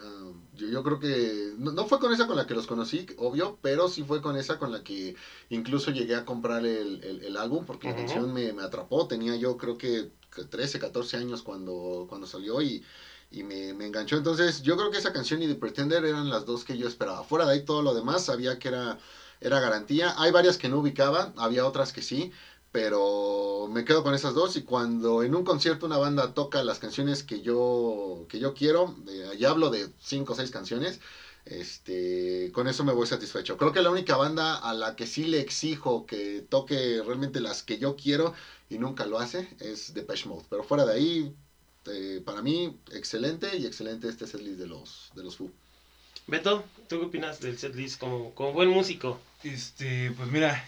yo, 0.55 0.83
creo 0.83 0.99
que 0.99 1.53
no, 1.57 1.87
fue 1.87 1.99
con 1.99 2.11
esa 2.11 2.27
con 2.27 2.35
la 2.35 2.45
que 2.45 2.53
los 2.53 2.67
conocí, 2.67 3.05
obvio, 3.17 3.57
pero 3.61 3.87
sí 3.87 4.03
fue 4.03 4.21
con 4.21 4.35
esa 4.35 4.59
con 4.59 4.73
la 4.73 4.83
que 4.83 5.15
incluso 5.49 5.91
llegué 5.91 6.15
a 6.15 6.25
comprar 6.25 6.65
el, 6.65 7.37
álbum 7.37 7.65
porque 7.65 7.87
la 7.87 7.95
canción 7.95 8.33
me, 8.33 8.49
atrapó. 8.61 9.07
Tenía 9.07 9.37
yo 9.37 9.55
creo 9.55 9.77
que 9.77 10.11
13, 10.49 10.79
14 10.79 11.17
años 11.17 11.43
cuando, 11.43 12.07
cuando 12.09 12.27
salió 12.27 12.61
y, 12.61 12.83
me, 13.31 13.73
me, 13.73 13.85
enganchó. 13.85 14.17
Entonces 14.17 14.61
yo 14.63 14.75
creo 14.75 14.91
que 14.91 14.97
esa 14.97 15.13
canción 15.13 15.41
y 15.41 15.47
The 15.47 15.55
Pretender 15.55 16.03
eran 16.03 16.29
las 16.29 16.45
dos 16.45 16.65
que 16.65 16.77
yo 16.77 16.89
esperaba. 16.89 17.23
Fuera 17.23 17.45
de 17.45 17.53
ahí 17.53 17.63
todo 17.63 17.83
lo 17.83 17.93
demás 17.93 18.25
sabía 18.25 18.59
que 18.59 18.67
era, 18.67 18.99
era 19.39 19.61
garantía. 19.61 20.13
Hay 20.17 20.31
varias 20.31 20.57
que 20.57 20.67
no 20.67 20.79
ubicaba, 20.79 21.31
había 21.37 21.65
otras 21.65 21.93
que 21.93 22.01
sí 22.01 22.33
pero 22.77 23.67
me 23.72 23.84
quedo 23.84 24.03
con 24.03 24.13
esas 24.13 24.36
dos 24.36 24.55
y 24.55 24.62
cuando 24.62 25.24
en 25.24 25.34
un 25.34 25.43
concierto 25.43 25.88
una 25.88 25.98
banda 25.98 26.36
toca 26.36 26.63
las 26.63 26.77
canciones 26.77 27.24
que 27.24 27.41
yo 27.41 28.27
que 28.29 28.38
yo 28.38 28.53
quiero, 28.53 28.96
eh, 29.10 29.36
ya 29.39 29.50
hablo 29.50 29.72
de 29.72 29.89
cinco 30.00 30.34
o 30.34 30.36
seis 30.36 30.51
canciones, 30.51 31.00
este, 31.46 32.51
con 32.53 32.67
eso 32.67 32.84
me 32.84 32.93
voy 32.93 33.07
satisfecho. 33.07 33.57
Creo 33.57 33.72
que 33.72 33.81
la 33.81 33.89
única 33.89 34.15
banda 34.15 34.55
a 34.55 34.75
la 34.75 34.96
que 34.96 35.07
sí 35.07 35.25
le 35.25 35.39
exijo 35.39 36.05
que 36.05 36.46
toque 36.48 37.01
realmente 37.03 37.41
las 37.41 37.63
que 37.63 37.79
yo 37.79 37.96
quiero 37.96 38.36
y 38.69 38.77
nunca 38.77 39.07
lo 39.07 39.17
hace 39.17 39.50
es 39.60 39.96
Depeche 39.96 40.29
Mode, 40.29 40.46
pero 40.48 40.63
fuera 40.63 40.86
de 40.86 40.93
ahí 40.93 41.34
eh, 41.88 42.22
para 42.24 42.43
mí 42.43 42.77
excelente 42.91 43.57
y 43.57 43.65
excelente 43.65 44.07
este 44.07 44.27
setlist 44.27 44.60
de 44.60 44.67
los 44.67 45.10
de 45.15 45.24
los 45.24 45.36
Foo. 45.36 45.50
Beto, 46.27 46.63
¿tú 46.88 47.00
qué 47.00 47.05
opinas 47.07 47.39
del 47.39 47.57
setlist 47.57 48.00
como, 48.00 48.36
como 48.36 48.53
buen 48.53 48.69
músico? 48.69 49.19
Este, 49.44 50.12
pues 50.12 50.32
mira, 50.32 50.65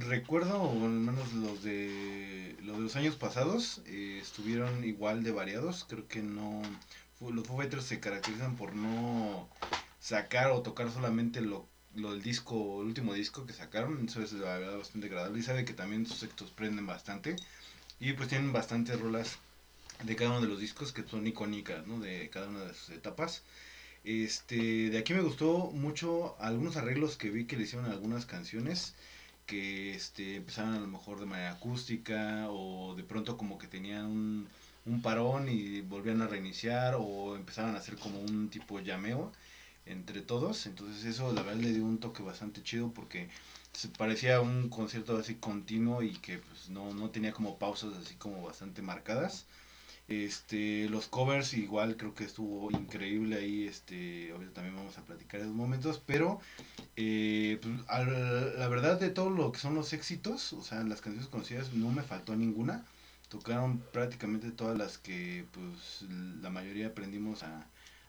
recuerdo, 0.00 0.60
o 0.62 0.84
al 0.84 0.90
menos 0.90 1.32
los 1.32 1.62
de 1.62 2.56
los, 2.62 2.76
de 2.76 2.82
los 2.82 2.96
años 2.96 3.16
pasados, 3.16 3.80
eh, 3.86 4.18
estuvieron 4.20 4.84
igual 4.84 5.22
de 5.22 5.32
variados. 5.32 5.84
Creo 5.88 6.06
que 6.06 6.22
no. 6.22 6.62
Los 7.20 7.46
Foo 7.46 7.56
Fighters 7.56 7.84
se 7.84 7.98
caracterizan 8.00 8.56
por 8.56 8.74
no 8.74 9.48
sacar 10.00 10.50
o 10.50 10.62
tocar 10.62 10.90
solamente 10.92 11.40
lo, 11.40 11.66
lo 11.94 12.12
del 12.12 12.22
disco, 12.22 12.82
el 12.82 12.88
último 12.88 13.14
disco 13.14 13.46
que 13.46 13.54
sacaron, 13.54 14.06
eso 14.06 14.22
es 14.22 14.32
la 14.34 14.58
verdad 14.58 14.76
bastante 14.78 15.06
agradable 15.06 15.38
y 15.40 15.42
sabe 15.42 15.64
que 15.64 15.72
también 15.72 16.06
sus 16.06 16.18
sectos 16.18 16.50
prenden 16.50 16.86
bastante 16.86 17.36
y 17.98 18.12
pues 18.12 18.28
tienen 18.28 18.52
bastantes 18.52 19.00
rolas 19.00 19.38
de 20.04 20.14
cada 20.14 20.30
uno 20.30 20.42
de 20.42 20.48
los 20.48 20.60
discos 20.60 20.92
que 20.92 21.02
son 21.04 21.26
icónicas, 21.26 21.86
¿no? 21.86 21.98
De 22.00 22.28
cada 22.30 22.48
una 22.48 22.60
de 22.60 22.74
sus 22.74 22.90
etapas. 22.90 23.42
Este, 24.06 24.88
de 24.90 24.98
aquí 24.98 25.12
me 25.14 25.20
gustó 25.20 25.70
mucho 25.72 26.36
algunos 26.40 26.76
arreglos 26.76 27.16
que 27.16 27.28
vi 27.28 27.44
que 27.46 27.56
le 27.56 27.64
hicieron 27.64 27.90
algunas 27.90 28.24
canciones 28.24 28.94
que 29.46 29.94
este, 29.94 30.36
empezaban 30.36 30.74
a 30.74 30.80
lo 30.80 30.86
mejor 30.86 31.18
de 31.20 31.26
manera 31.26 31.52
acústica 31.52 32.46
o 32.50 32.94
de 32.94 33.02
pronto 33.04 33.36
como 33.36 33.58
que 33.58 33.66
tenían 33.66 34.06
un, 34.06 34.48
un 34.86 35.02
parón 35.02 35.48
y 35.48 35.80
volvían 35.82 36.22
a 36.22 36.28
reiniciar 36.28 36.94
o 36.98 37.34
empezaban 37.36 37.74
a 37.74 37.78
hacer 37.78 37.96
como 37.96 38.20
un 38.20 38.48
tipo 38.48 38.78
llameo 38.80 39.32
entre 39.86 40.22
todos. 40.22 40.66
Entonces 40.66 41.04
eso 41.04 41.32
la 41.32 41.42
verdad 41.42 41.62
le 41.62 41.72
dio 41.72 41.84
un 41.84 41.98
toque 41.98 42.22
bastante 42.22 42.62
chido 42.62 42.92
porque 42.94 43.28
parecía 43.98 44.40
un 44.40 44.68
concierto 44.68 45.16
así 45.16 45.34
continuo 45.36 46.02
y 46.02 46.12
que 46.18 46.38
pues 46.38 46.68
no, 46.70 46.94
no 46.94 47.10
tenía 47.10 47.32
como 47.32 47.58
pausas 47.58 47.94
así 47.96 48.14
como 48.16 48.42
bastante 48.44 48.82
marcadas. 48.82 49.46
Este, 50.08 50.88
los 50.88 51.08
covers 51.08 51.52
igual 51.54 51.96
creo 51.96 52.14
que 52.14 52.24
estuvo 52.24 52.70
increíble 52.70 53.36
ahí, 53.36 53.64
este, 53.64 54.30
ahorita 54.30 54.52
también 54.52 54.76
vamos 54.76 54.96
a 54.98 55.04
platicar 55.04 55.40
en 55.40 55.46
esos 55.46 55.56
momentos, 55.56 56.00
pero 56.06 56.38
eh, 56.94 57.58
pues, 57.60 57.74
la 58.56 58.68
verdad 58.68 59.00
de 59.00 59.10
todo 59.10 59.30
lo 59.30 59.50
que 59.50 59.58
son 59.58 59.74
los 59.74 59.92
éxitos, 59.92 60.52
o 60.52 60.62
sea, 60.62 60.84
las 60.84 61.00
canciones 61.00 61.28
conocidas 61.28 61.72
no 61.72 61.90
me 61.90 62.04
faltó 62.04 62.36
ninguna, 62.36 62.84
tocaron 63.28 63.78
prácticamente 63.92 64.52
todas 64.52 64.78
las 64.78 64.96
que 64.96 65.44
pues 65.52 66.08
la 66.40 66.50
mayoría 66.50 66.86
aprendimos 66.88 67.42
a, 67.42 67.66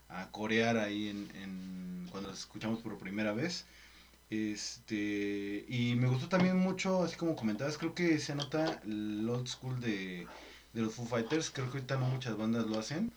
a 0.09 0.29
corear 0.31 0.77
ahí 0.77 1.09
en, 1.09 1.27
en, 1.41 2.07
cuando 2.11 2.29
las 2.29 2.39
escuchamos 2.39 2.79
por 2.79 2.99
primera 2.99 3.33
vez. 3.33 3.65
Este, 4.29 5.65
y 5.69 5.95
me 5.95 6.07
gustó 6.07 6.27
también 6.27 6.57
mucho, 6.57 7.03
así 7.03 7.15
como 7.15 7.35
comentabas, 7.35 7.77
creo 7.77 7.95
que 7.95 8.19
se 8.19 8.35
nota 8.35 8.81
el 8.83 9.27
old 9.29 9.47
school 9.47 9.79
de, 9.79 10.27
de 10.73 10.81
los 10.81 10.93
Foo 10.93 11.05
Fighters, 11.05 11.49
creo 11.51 11.71
que 11.71 11.77
ahorita 11.77 11.97
no 11.97 12.07
muchas 12.07 12.37
bandas 12.37 12.65
lo 12.65 12.79
hacen. 12.79 13.11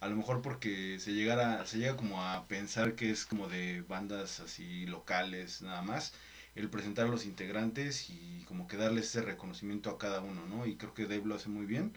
A 0.00 0.08
lo 0.08 0.16
mejor 0.16 0.42
porque 0.42 0.98
se 1.00 1.12
llegara, 1.12 1.64
se 1.66 1.78
llega 1.78 1.96
como 1.96 2.22
a 2.22 2.46
pensar 2.46 2.94
que 2.94 3.10
es 3.10 3.24
como 3.24 3.48
de 3.48 3.82
bandas 3.82 4.40
así 4.40 4.86
locales 4.86 5.62
nada 5.62 5.82
más, 5.82 6.12
el 6.54 6.68
presentar 6.68 7.06
a 7.06 7.10
los 7.10 7.24
integrantes 7.24 8.10
y 8.10 8.44
como 8.46 8.68
que 8.68 8.76
darles 8.76 9.06
ese 9.06 9.22
reconocimiento 9.22 9.90
a 9.90 9.98
cada 9.98 10.20
uno, 10.20 10.46
¿no? 10.46 10.66
Y 10.66 10.76
creo 10.76 10.94
que 10.94 11.06
Dave 11.06 11.24
lo 11.24 11.34
hace 11.36 11.48
muy 11.48 11.66
bien. 11.66 11.92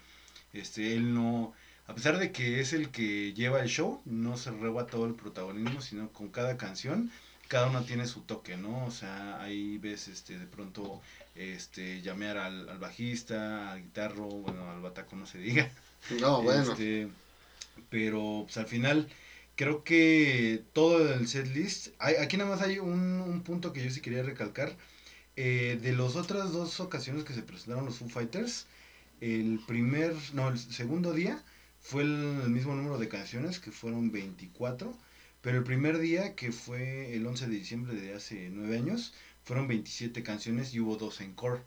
Este, 0.53 0.93
él 0.93 1.13
no, 1.13 1.53
a 1.87 1.95
pesar 1.95 2.17
de 2.17 2.31
que 2.31 2.59
es 2.59 2.73
el 2.73 2.89
que 2.91 3.33
lleva 3.33 3.61
el 3.61 3.69
show, 3.69 4.01
no 4.05 4.37
se 4.37 4.51
reba 4.51 4.87
todo 4.87 5.05
el 5.05 5.15
protagonismo, 5.15 5.81
sino 5.81 6.11
con 6.13 6.29
cada 6.29 6.57
canción, 6.57 7.11
cada 7.47 7.67
uno 7.67 7.83
tiene 7.83 8.07
su 8.07 8.21
toque, 8.21 8.57
¿no? 8.57 8.85
O 8.85 8.91
sea, 8.91 9.41
ahí 9.41 9.77
ves 9.77 10.07
este, 10.07 10.37
de 10.37 10.47
pronto 10.47 11.01
este, 11.37 12.01
llamear 12.01 12.37
al, 12.37 12.67
al 12.69 12.79
bajista, 12.79 13.71
al 13.71 13.83
guitarro, 13.83 14.25
bueno, 14.25 14.69
al 14.69 14.81
bataco 14.81 15.15
no 15.15 15.25
se 15.25 15.37
diga. 15.39 15.71
No, 16.21 16.41
bueno. 16.41 16.71
Este, 16.71 17.09
pero 17.89 18.43
pues 18.45 18.55
al 18.57 18.67
final 18.67 19.09
creo 19.57 19.83
que 19.83 20.63
todo 20.71 21.13
el 21.13 21.27
set 21.27 21.47
list, 21.47 21.89
hay, 21.99 22.15
aquí 22.15 22.37
nada 22.37 22.51
más 22.51 22.61
hay 22.61 22.79
un, 22.79 23.19
un, 23.19 23.41
punto 23.41 23.73
que 23.73 23.83
yo 23.83 23.89
sí 23.89 23.99
quería 23.99 24.23
recalcar. 24.23 24.77
Eh, 25.35 25.77
de 25.81 25.93
las 25.93 26.15
otras 26.15 26.51
dos 26.53 26.79
ocasiones 26.79 27.23
que 27.23 27.33
se 27.33 27.41
presentaron 27.41 27.85
los 27.85 27.97
Foo 27.97 28.09
Fighters, 28.09 28.67
el 29.19 29.59
primer, 29.67 30.13
no, 30.33 30.49
el 30.49 30.59
segundo 30.59 31.13
día 31.13 31.43
fue 31.79 32.03
el, 32.03 32.41
el, 32.43 32.49
mismo 32.49 32.75
número 32.75 32.97
de 32.97 33.09
canciones, 33.09 33.59
que 33.59 33.71
fueron 33.71 34.11
24, 34.11 34.95
pero 35.41 35.57
el 35.57 35.63
primer 35.63 35.99
día, 35.99 36.35
que 36.35 36.51
fue 36.51 37.13
el 37.15 37.25
11 37.25 37.47
de 37.47 37.55
diciembre 37.55 37.95
de 37.95 38.13
hace 38.13 38.49
9 38.51 38.77
años, 38.77 39.13
fueron 39.47 39.69
27 39.69 40.23
canciones 40.23 40.73
y 40.73 40.81
hubo 40.81 40.97
dos 40.97 41.21
en 41.21 41.33
core. 41.33 41.61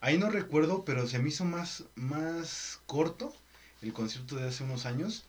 Ahí 0.00 0.18
no 0.18 0.28
recuerdo, 0.28 0.84
pero 0.84 1.06
se 1.06 1.20
me 1.20 1.28
hizo 1.28 1.44
más, 1.44 1.84
más 1.94 2.80
corto 2.86 3.32
el 3.80 3.92
concierto 3.92 4.34
de 4.36 4.48
hace 4.48 4.64
unos 4.64 4.86
años. 4.86 5.24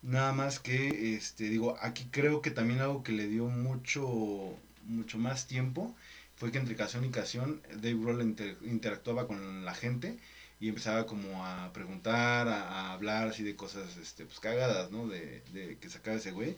Nada 0.00 0.32
más 0.32 0.58
que, 0.58 1.14
este, 1.16 1.44
digo, 1.44 1.76
aquí 1.82 2.08
creo 2.10 2.40
que 2.40 2.50
también 2.50 2.80
algo 2.80 3.02
que 3.02 3.12
le 3.12 3.28
dio 3.28 3.44
mucho, 3.46 4.56
mucho 4.84 5.18
más 5.18 5.46
tiempo 5.46 5.94
fue 6.36 6.50
que 6.50 6.58
entre 6.58 6.76
canción 6.76 7.04
y 7.04 7.10
canción 7.10 7.60
Dave 7.74 7.94
Grohl 7.94 8.22
inter, 8.22 8.56
interactuaba 8.62 9.26
con 9.26 9.66
la 9.66 9.74
gente 9.74 10.18
y 10.60 10.68
empezaba 10.68 11.06
como 11.06 11.44
a 11.44 11.72
preguntar, 11.74 12.48
a, 12.48 12.92
hablar 12.92 13.28
así 13.28 13.42
de 13.42 13.54
cosas, 13.54 13.98
este, 13.98 14.24
pues 14.24 14.40
cagadas, 14.40 14.90
¿no? 14.90 15.06
De, 15.08 15.42
de 15.52 15.76
que 15.78 15.90
sacaba 15.90 16.16
ese 16.16 16.30
güey. 16.30 16.56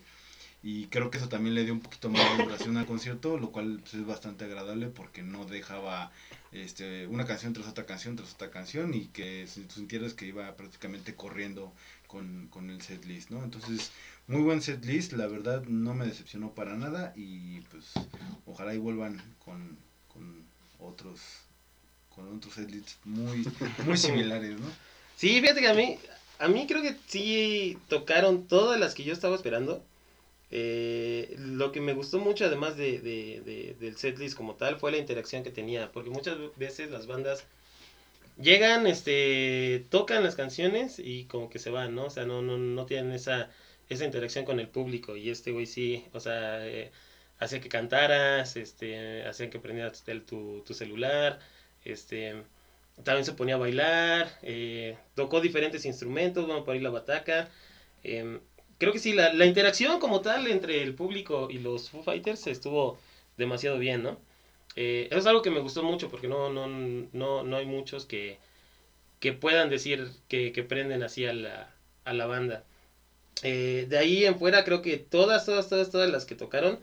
Y 0.62 0.86
creo 0.88 1.10
que 1.10 1.16
eso 1.16 1.28
también 1.28 1.54
le 1.54 1.64
dio 1.64 1.72
un 1.72 1.80
poquito 1.80 2.10
más 2.10 2.36
de 2.36 2.44
duración 2.44 2.76
al 2.76 2.84
concierto, 2.84 3.38
lo 3.38 3.50
cual 3.50 3.78
pues, 3.80 3.94
es 3.94 4.06
bastante 4.06 4.44
agradable 4.44 4.88
porque 4.88 5.22
no 5.22 5.46
dejaba 5.46 6.12
este, 6.52 7.06
una 7.06 7.24
canción 7.24 7.54
tras 7.54 7.66
otra 7.66 7.86
canción 7.86 8.16
tras 8.16 8.34
otra 8.34 8.50
canción 8.50 8.92
y 8.92 9.06
que 9.06 9.46
sintieras 9.46 10.12
que 10.12 10.26
iba 10.26 10.54
prácticamente 10.56 11.14
corriendo 11.14 11.72
con, 12.06 12.48
con 12.48 12.68
el 12.68 12.82
set 12.82 13.04
list, 13.06 13.30
¿no? 13.30 13.42
Entonces, 13.42 13.90
muy 14.26 14.42
buen 14.42 14.60
set 14.60 14.84
list, 14.84 15.12
la 15.14 15.26
verdad 15.28 15.62
no 15.64 15.94
me 15.94 16.06
decepcionó 16.06 16.54
para 16.54 16.76
nada 16.76 17.14
y 17.16 17.60
pues 17.70 17.92
ojalá 18.44 18.74
y 18.74 18.78
vuelvan 18.78 19.22
con, 19.38 19.78
con 20.08 20.44
otros 20.78 21.20
con 22.10 22.36
otros 22.36 22.54
set 22.54 22.70
lists 22.70 22.98
muy, 23.04 23.46
muy 23.86 23.96
similares, 23.96 24.60
¿no? 24.60 24.66
Sí, 25.16 25.40
fíjate 25.40 25.60
que 25.60 25.68
a 25.68 25.74
mí, 25.74 25.98
a 26.38 26.48
mí 26.48 26.66
creo 26.66 26.82
que 26.82 26.96
sí 27.06 27.78
tocaron 27.88 28.46
todas 28.46 28.78
las 28.78 28.94
que 28.94 29.04
yo 29.04 29.12
estaba 29.12 29.36
esperando. 29.36 29.84
Eh, 30.50 31.34
lo 31.38 31.72
que 31.72 31.80
me 31.80 31.92
gustó 31.92 32.18
mucho, 32.18 32.44
además 32.46 32.76
de, 32.76 33.00
de, 33.00 33.42
de, 33.44 33.76
del 33.78 33.96
setlist 33.96 34.36
como 34.36 34.54
tal, 34.56 34.78
fue 34.78 34.90
la 34.92 34.98
interacción 34.98 35.42
que 35.42 35.50
tenía. 35.50 35.92
Porque 35.92 36.10
muchas 36.10 36.36
veces 36.56 36.90
las 36.90 37.06
bandas 37.06 37.46
llegan, 38.40 38.86
este, 38.86 39.86
tocan 39.90 40.24
las 40.24 40.34
canciones 40.34 40.98
y 40.98 41.24
como 41.26 41.50
que 41.50 41.58
se 41.58 41.70
van, 41.70 41.94
¿no? 41.94 42.06
O 42.06 42.10
sea, 42.10 42.24
no, 42.24 42.42
no, 42.42 42.58
no 42.58 42.86
tienen 42.86 43.12
esa, 43.12 43.50
esa 43.88 44.04
interacción 44.04 44.44
con 44.44 44.60
el 44.60 44.68
público. 44.68 45.16
Y 45.16 45.30
este 45.30 45.52
güey 45.52 45.66
sí, 45.66 46.06
o 46.12 46.20
sea, 46.20 46.66
eh, 46.66 46.90
hacía 47.38 47.60
que 47.60 47.68
cantaras, 47.68 48.56
este, 48.56 49.26
hacían 49.26 49.50
que 49.50 49.58
prendieras 49.60 50.04
tu, 50.26 50.64
celular, 50.74 51.40
este, 51.84 52.42
también 53.04 53.24
se 53.24 53.32
ponía 53.32 53.54
a 53.56 53.58
bailar, 53.58 54.38
eh, 54.42 54.96
tocó 55.14 55.40
diferentes 55.40 55.84
instrumentos, 55.84 56.46
bueno, 56.46 56.64
por 56.64 56.74
ahí 56.74 56.80
la 56.80 56.90
bataca. 56.90 57.50
Eh, 58.02 58.40
creo 58.80 58.92
que 58.92 58.98
sí, 58.98 59.12
la, 59.12 59.32
la, 59.34 59.46
interacción 59.46 60.00
como 60.00 60.22
tal 60.22 60.48
entre 60.48 60.82
el 60.82 60.94
público 60.94 61.48
y 61.50 61.58
los 61.58 61.90
Foo 61.90 62.02
Fighters 62.02 62.46
estuvo 62.46 62.98
demasiado 63.36 63.78
bien, 63.78 64.02
¿no? 64.02 64.18
Eh, 64.76 65.08
eso 65.10 65.20
es 65.20 65.26
algo 65.26 65.42
que 65.42 65.50
me 65.50 65.60
gustó 65.60 65.82
mucho 65.82 66.08
porque 66.10 66.28
no, 66.28 66.50
no, 66.50 66.66
no, 66.66 67.44
no 67.44 67.56
hay 67.56 67.66
muchos 67.66 68.06
que, 68.06 68.38
que 69.20 69.32
puedan 69.32 69.68
decir 69.70 70.08
que, 70.28 70.52
que 70.52 70.62
prenden 70.62 71.02
así 71.02 71.26
a 71.26 71.34
la, 71.34 71.74
a 72.04 72.14
la 72.14 72.26
banda. 72.26 72.64
Eh, 73.42 73.86
de 73.88 73.98
ahí 73.98 74.24
en 74.24 74.38
fuera 74.38 74.64
creo 74.64 74.82
que 74.82 74.96
todas, 74.96 75.46
todas, 75.46 75.68
todas, 75.68 75.90
todas 75.90 76.10
las 76.10 76.24
que 76.24 76.34
tocaron 76.34 76.78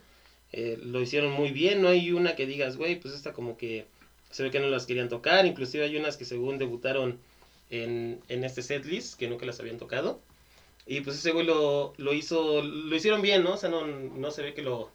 eh, 0.52 0.78
lo 0.84 1.02
hicieron 1.02 1.32
muy 1.32 1.52
bien. 1.52 1.82
No 1.82 1.90
hay 1.90 2.12
una 2.12 2.36
que 2.36 2.46
digas, 2.46 2.78
güey, 2.78 3.00
pues 3.00 3.14
esta 3.16 3.34
como 3.34 3.58
que 3.58 3.88
se 4.32 4.44
ve 4.44 4.52
que 4.52 4.60
no 4.60 4.68
las 4.68 4.86
querían 4.86 5.10
tocar. 5.10 5.46
Inclusive 5.48 5.86
hay 5.86 5.98
unas 5.98 6.18
que 6.18 6.26
según 6.26 6.60
debutaron 6.60 7.20
en, 7.72 8.22
en 8.30 8.44
este 8.44 8.62
setlist 8.62 9.18
que 9.18 9.28
nunca 9.28 9.46
las 9.48 9.60
habían 9.60 9.78
tocado. 9.80 10.22
Y 10.88 11.02
pues 11.02 11.18
ese 11.18 11.32
güey 11.32 11.46
lo, 11.46 11.94
lo 11.98 12.14
hizo, 12.14 12.62
lo 12.64 12.96
hicieron 12.96 13.22
bien, 13.22 13.44
¿no? 13.44 13.54
O 13.54 13.58
sea, 13.58 13.70
no, 13.70 13.86
no 13.86 14.32
se 14.32 14.42
ve 14.42 14.54
que 14.54 14.62
lo, 14.62 14.90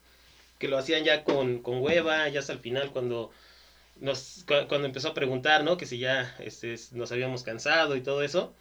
que 0.59 0.69
lo 0.69 0.79
hacían 0.79 1.05
ya 1.05 1.25
con, 1.25 1.61
con 1.63 1.83
hueva, 1.83 2.29
ya 2.29 2.41
hasta 2.41 2.53
el 2.55 2.61
final 2.61 2.93
cuando 2.93 3.31
nos, 4.01 4.45
cuando 4.47 4.87
empezó 4.87 5.09
a 5.09 5.15
preguntar, 5.15 5.65
¿no? 5.65 5.77
Que 5.77 5.87
si 5.87 5.99
ya 5.99 6.35
este, 6.41 6.77
nos 6.93 7.13
habíamos 7.13 7.43
cansado 7.43 7.97
y 7.97 8.03
todo 8.03 8.23
eso. 8.23 8.55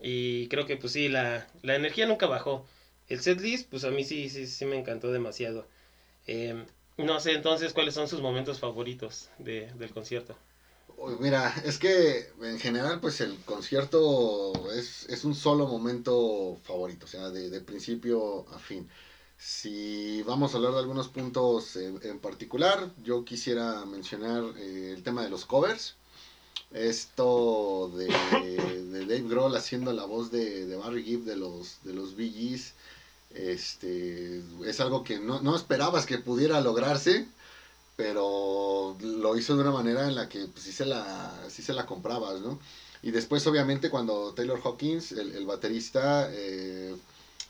Y 0.00 0.48
creo 0.48 0.66
que 0.66 0.76
pues 0.76 0.92
sí, 0.94 1.08
la, 1.08 1.46
la 1.62 1.76
energía 1.76 2.06
nunca 2.06 2.26
bajó. 2.26 2.66
El 3.08 3.20
setlist, 3.20 3.70
pues 3.70 3.84
a 3.84 3.90
mí 3.90 4.04
sí, 4.04 4.28
sí, 4.30 4.46
sí 4.46 4.64
me 4.64 4.78
encantó 4.78 5.12
demasiado. 5.12 5.66
Eh, 6.26 6.64
no 6.96 7.20
sé 7.20 7.32
entonces 7.32 7.72
cuáles 7.72 7.94
son 7.94 8.08
sus 8.08 8.20
momentos 8.20 8.60
favoritos 8.60 9.30
de, 9.38 9.70
del 9.74 9.90
concierto. 9.90 10.36
Mira, 11.20 11.52
es 11.64 11.78
que 11.78 12.30
en 12.42 12.58
general, 12.58 13.00
pues 13.00 13.20
el 13.20 13.36
concierto 13.44 14.52
es, 14.72 15.08
es 15.08 15.24
un 15.24 15.34
solo 15.34 15.66
momento 15.66 16.58
favorito, 16.62 17.06
o 17.06 17.08
sea, 17.08 17.30
de, 17.30 17.50
de, 17.50 17.60
principio 17.60 18.46
a 18.54 18.58
fin. 18.58 18.88
Si 19.36 20.22
vamos 20.22 20.54
a 20.54 20.58
hablar 20.58 20.72
de 20.72 20.78
algunos 20.78 21.08
puntos 21.08 21.74
en, 21.76 22.18
particular, 22.20 22.92
yo 23.02 23.24
quisiera 23.24 23.84
mencionar 23.84 24.44
eh, 24.58 24.94
el 24.96 25.02
tema 25.02 25.22
de 25.22 25.30
los 25.30 25.44
covers. 25.44 25.96
Esto 26.72 27.90
de, 27.96 28.06
de, 28.06 29.00
Dave 29.00 29.28
Grohl 29.28 29.56
haciendo 29.56 29.92
la 29.92 30.04
voz 30.04 30.30
de, 30.30 30.66
de 30.66 30.76
Barry 30.76 31.02
Gibb 31.02 31.24
de 31.24 31.36
los, 31.36 31.78
de 31.82 31.92
los 31.94 32.14
Bee 32.16 32.30
Gees, 32.30 32.74
este, 33.34 34.42
es 34.64 34.80
algo 34.80 35.04
que 35.04 35.18
no, 35.18 35.40
no 35.42 35.56
esperabas 35.56 36.06
que 36.06 36.18
pudiera 36.18 36.60
lograrse 36.60 37.26
pero 37.96 38.96
lo 39.00 39.36
hizo 39.36 39.54
de 39.56 39.62
una 39.62 39.70
manera 39.72 40.06
en 40.08 40.14
la 40.14 40.28
que 40.28 40.46
pues, 40.46 40.64
sí, 40.64 40.72
se 40.72 40.86
la, 40.86 41.48
sí 41.50 41.62
se 41.62 41.72
la 41.74 41.86
comprabas, 41.86 42.40
¿no? 42.40 42.58
Y 43.02 43.10
después, 43.10 43.46
obviamente, 43.46 43.90
cuando 43.90 44.32
Taylor 44.34 44.60
Hawkins, 44.64 45.12
el, 45.12 45.32
el 45.32 45.46
baterista, 45.46 46.28
eh, 46.32 46.96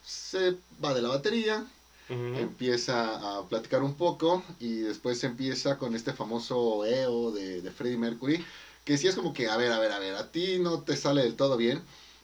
se 0.04 0.56
va 0.82 0.94
de 0.94 1.02
la 1.02 1.08
batería, 1.10 1.66
empieza 2.08 3.38
a 3.38 3.48
platicar 3.48 3.82
un 3.82 3.96
poco 3.96 4.42
y 4.58 4.80
después 4.80 5.22
empieza 5.24 5.78
con 5.78 5.94
este 5.94 6.12
famoso 6.12 6.84
EO 6.84 7.32
de, 7.32 7.62
de 7.62 7.70
Freddie 7.70 7.96
Mercury, 7.98 8.44
que 8.84 8.98
sí 8.98 9.06
es 9.08 9.14
como 9.14 9.32
que, 9.32 9.48
a 9.48 9.56
ver, 9.56 9.72
a 9.72 9.78
ver, 9.78 9.92
a 9.92 9.98
ver, 9.98 10.14
a 10.16 10.30
ti 10.30 10.58
no 10.58 10.82
te 10.82 10.96
sale 10.96 11.22
del 11.22 11.36
todo 11.36 11.56
bien, 11.56 11.82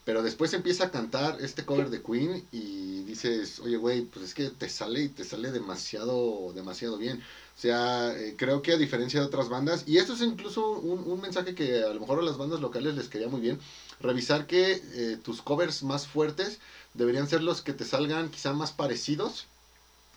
pero 0.09 0.23
después 0.23 0.55
empieza 0.55 0.85
a 0.85 0.91
cantar 0.91 1.37
este 1.43 1.67
cover 1.67 1.91
de 1.91 2.01
Queen 2.01 2.43
y 2.51 3.03
dices, 3.03 3.59
oye, 3.59 3.77
güey, 3.77 4.07
pues 4.07 4.25
es 4.25 4.33
que 4.33 4.49
te 4.49 4.71
sale 4.71 5.03
y 5.03 5.09
te 5.11 5.23
sale 5.23 5.53
demasiado, 5.53 6.51
demasiado 6.55 6.97
bien. 6.97 7.19
O 7.19 7.61
sea, 7.61 8.19
eh, 8.19 8.35
creo 8.39 8.63
que 8.63 8.73
a 8.73 8.79
diferencia 8.79 9.21
de 9.21 9.27
otras 9.27 9.51
bandas, 9.51 9.85
y 9.87 9.99
esto 9.99 10.15
es 10.15 10.23
incluso 10.23 10.71
un, 10.71 11.21
mensaje 11.21 11.55
que 11.55 11.85
a 11.85 11.93
lo 11.93 12.01
mejor 12.01 12.21
a 12.21 12.23
las 12.23 12.39
bandas 12.39 12.61
locales 12.61 12.95
les 12.95 13.09
quería 13.11 13.29
muy 13.29 13.43
bien, 13.43 13.61
revisar 14.01 14.47
que 14.47 14.83
eh, 14.95 15.19
tus 15.23 15.43
covers 15.43 15.83
más 15.83 16.07
fuertes 16.07 16.59
deberían 16.95 17.29
ser 17.29 17.43
los 17.43 17.61
que 17.61 17.75
te 17.75 17.85
salgan 17.85 18.31
quizá 18.31 18.55
más 18.55 18.73
parecidos 18.73 19.45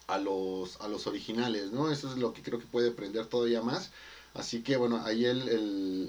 a 0.07 0.17
los, 0.17 0.79
a 0.79 0.87
los 0.87 1.05
originales, 1.05 1.73
¿no? 1.73 1.91
Eso 1.91 2.09
es 2.09 2.17
lo 2.17 2.31
que 2.31 2.43
creo 2.43 2.59
que 2.59 2.65
puede 2.65 2.91
prender 2.91 3.25
todavía 3.25 3.61
más. 3.61 3.91
Así 4.35 4.61
que 4.61 4.77
bueno, 4.77 5.01
ahí 5.03 5.25
el, 5.25 5.49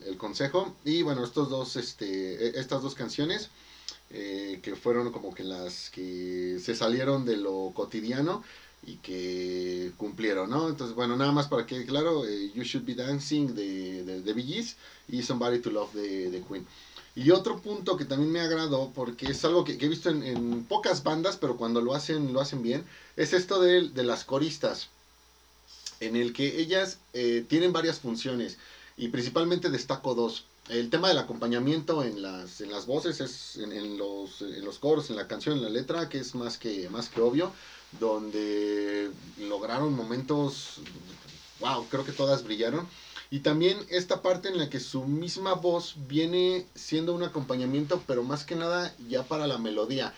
el, 0.07 0.17
consejo. 0.19 0.77
Y 0.85 1.03
bueno, 1.03 1.25
estos 1.25 1.51
dos, 1.51 1.75
este, 1.75 2.47
e, 2.47 2.61
estas 2.61 2.81
dos 2.81 2.95
canciones 2.95 3.51
eh, 4.13 4.61
que 4.63 4.77
fueron 4.77 5.11
como 5.11 5.35
que 5.35 5.43
las 5.45 5.91
que 5.91 6.59
se 6.63 6.75
salieron 6.75 7.25
de 7.25 7.37
lo 7.37 7.73
cotidiano 7.75 8.43
y 8.85 8.97
que 8.97 9.93
cumplieron, 9.97 10.51
¿no? 10.51 10.69
Entonces, 10.69 10.95
bueno, 10.95 11.17
nada 11.17 11.33
más 11.33 11.47
para 11.47 11.67
que 11.67 11.87
claro, 11.87 12.27
eh, 12.27 12.51
You 12.55 12.63
Should 12.63 12.85
Be 12.85 12.95
Dancing 12.95 13.55
de, 13.55 14.05
de, 14.05 14.21
de 14.21 14.33
Bee 14.33 14.45
Gees 14.45 14.77
y 15.09 15.23
Somebody 15.23 15.61
to 15.61 15.71
Love 15.71 15.95
de, 15.95 16.31
de, 16.31 16.43
Queen. 16.43 16.67
Y 17.15 17.31
otro 17.31 17.61
punto 17.61 17.97
que 17.97 18.05
también 18.05 18.33
me 18.33 18.41
agradó, 18.41 18.91
porque 18.95 19.27
es 19.27 19.45
algo 19.45 19.65
que, 19.65 19.73
he 19.73 19.89
visto 19.89 20.11
en, 20.11 20.65
pocas 20.65 21.03
bandas, 21.03 21.37
pero 21.37 21.57
cuando 21.57 21.81
lo 21.81 21.95
hacen, 21.95 22.33
lo 22.33 22.41
hacen 22.41 22.63
bien, 22.63 22.85
es 23.17 23.33
esto 23.33 23.61
de, 23.61 23.89
de 23.89 24.03
las 24.03 24.25
coristas, 24.25 24.89
en 26.01 26.17
el 26.17 26.33
que 26.33 26.61
ellas 26.61 26.99
eh, 27.13 27.45
tienen 27.49 27.73
varias 27.73 28.01
funciones, 28.01 28.59
y 28.97 29.09
principalmente 29.09 29.71
destaco 29.71 30.15
dos. 30.15 30.47
El 30.69 30.91
tema 30.91 31.09
del 31.09 31.19
acompañamiento 31.19 32.03
en 32.05 32.23
las, 32.23 32.61
en 32.61 32.71
las 32.71 32.87
voces, 32.87 33.21
es 33.21 33.57
en, 33.57 33.73
en, 33.73 33.99
los, 33.99 34.43
en 34.43 34.65
los 34.65 34.79
coros, 34.79 35.11
en 35.11 35.17
la 35.17 35.27
canción, 35.27 35.57
en 35.59 35.65
la 35.65 35.71
letra, 35.71 36.09
que 36.09 36.19
es 36.19 36.35
más 36.35 36.57
que, 36.57 36.89
más 36.89 37.09
que 37.09 37.21
obvio 37.21 37.53
donde 37.99 39.11
lograron 39.39 39.95
momentos, 39.95 40.81
wow, 41.61 41.87
creo 41.89 42.05
que 42.05 42.13
todas 42.13 42.45
brillaron. 42.45 42.87
Y 43.31 43.41
también 43.41 43.79
esta 43.89 44.21
parte 44.21 44.49
en 44.49 44.59
la 44.59 44.69
que 44.69 44.81
su 44.81 45.05
misma 45.05 45.55
voz 45.55 45.95
viene 46.07 46.67
siendo 46.75 47.15
un 47.15 47.23
acompañamiento, 47.23 48.03
pero 48.07 48.23
más 48.23 48.45
que 48.45 48.57
nada 48.57 48.95
ya 49.09 49.23
para 49.23 49.47
la 49.47 49.59
melodía. 49.59 50.13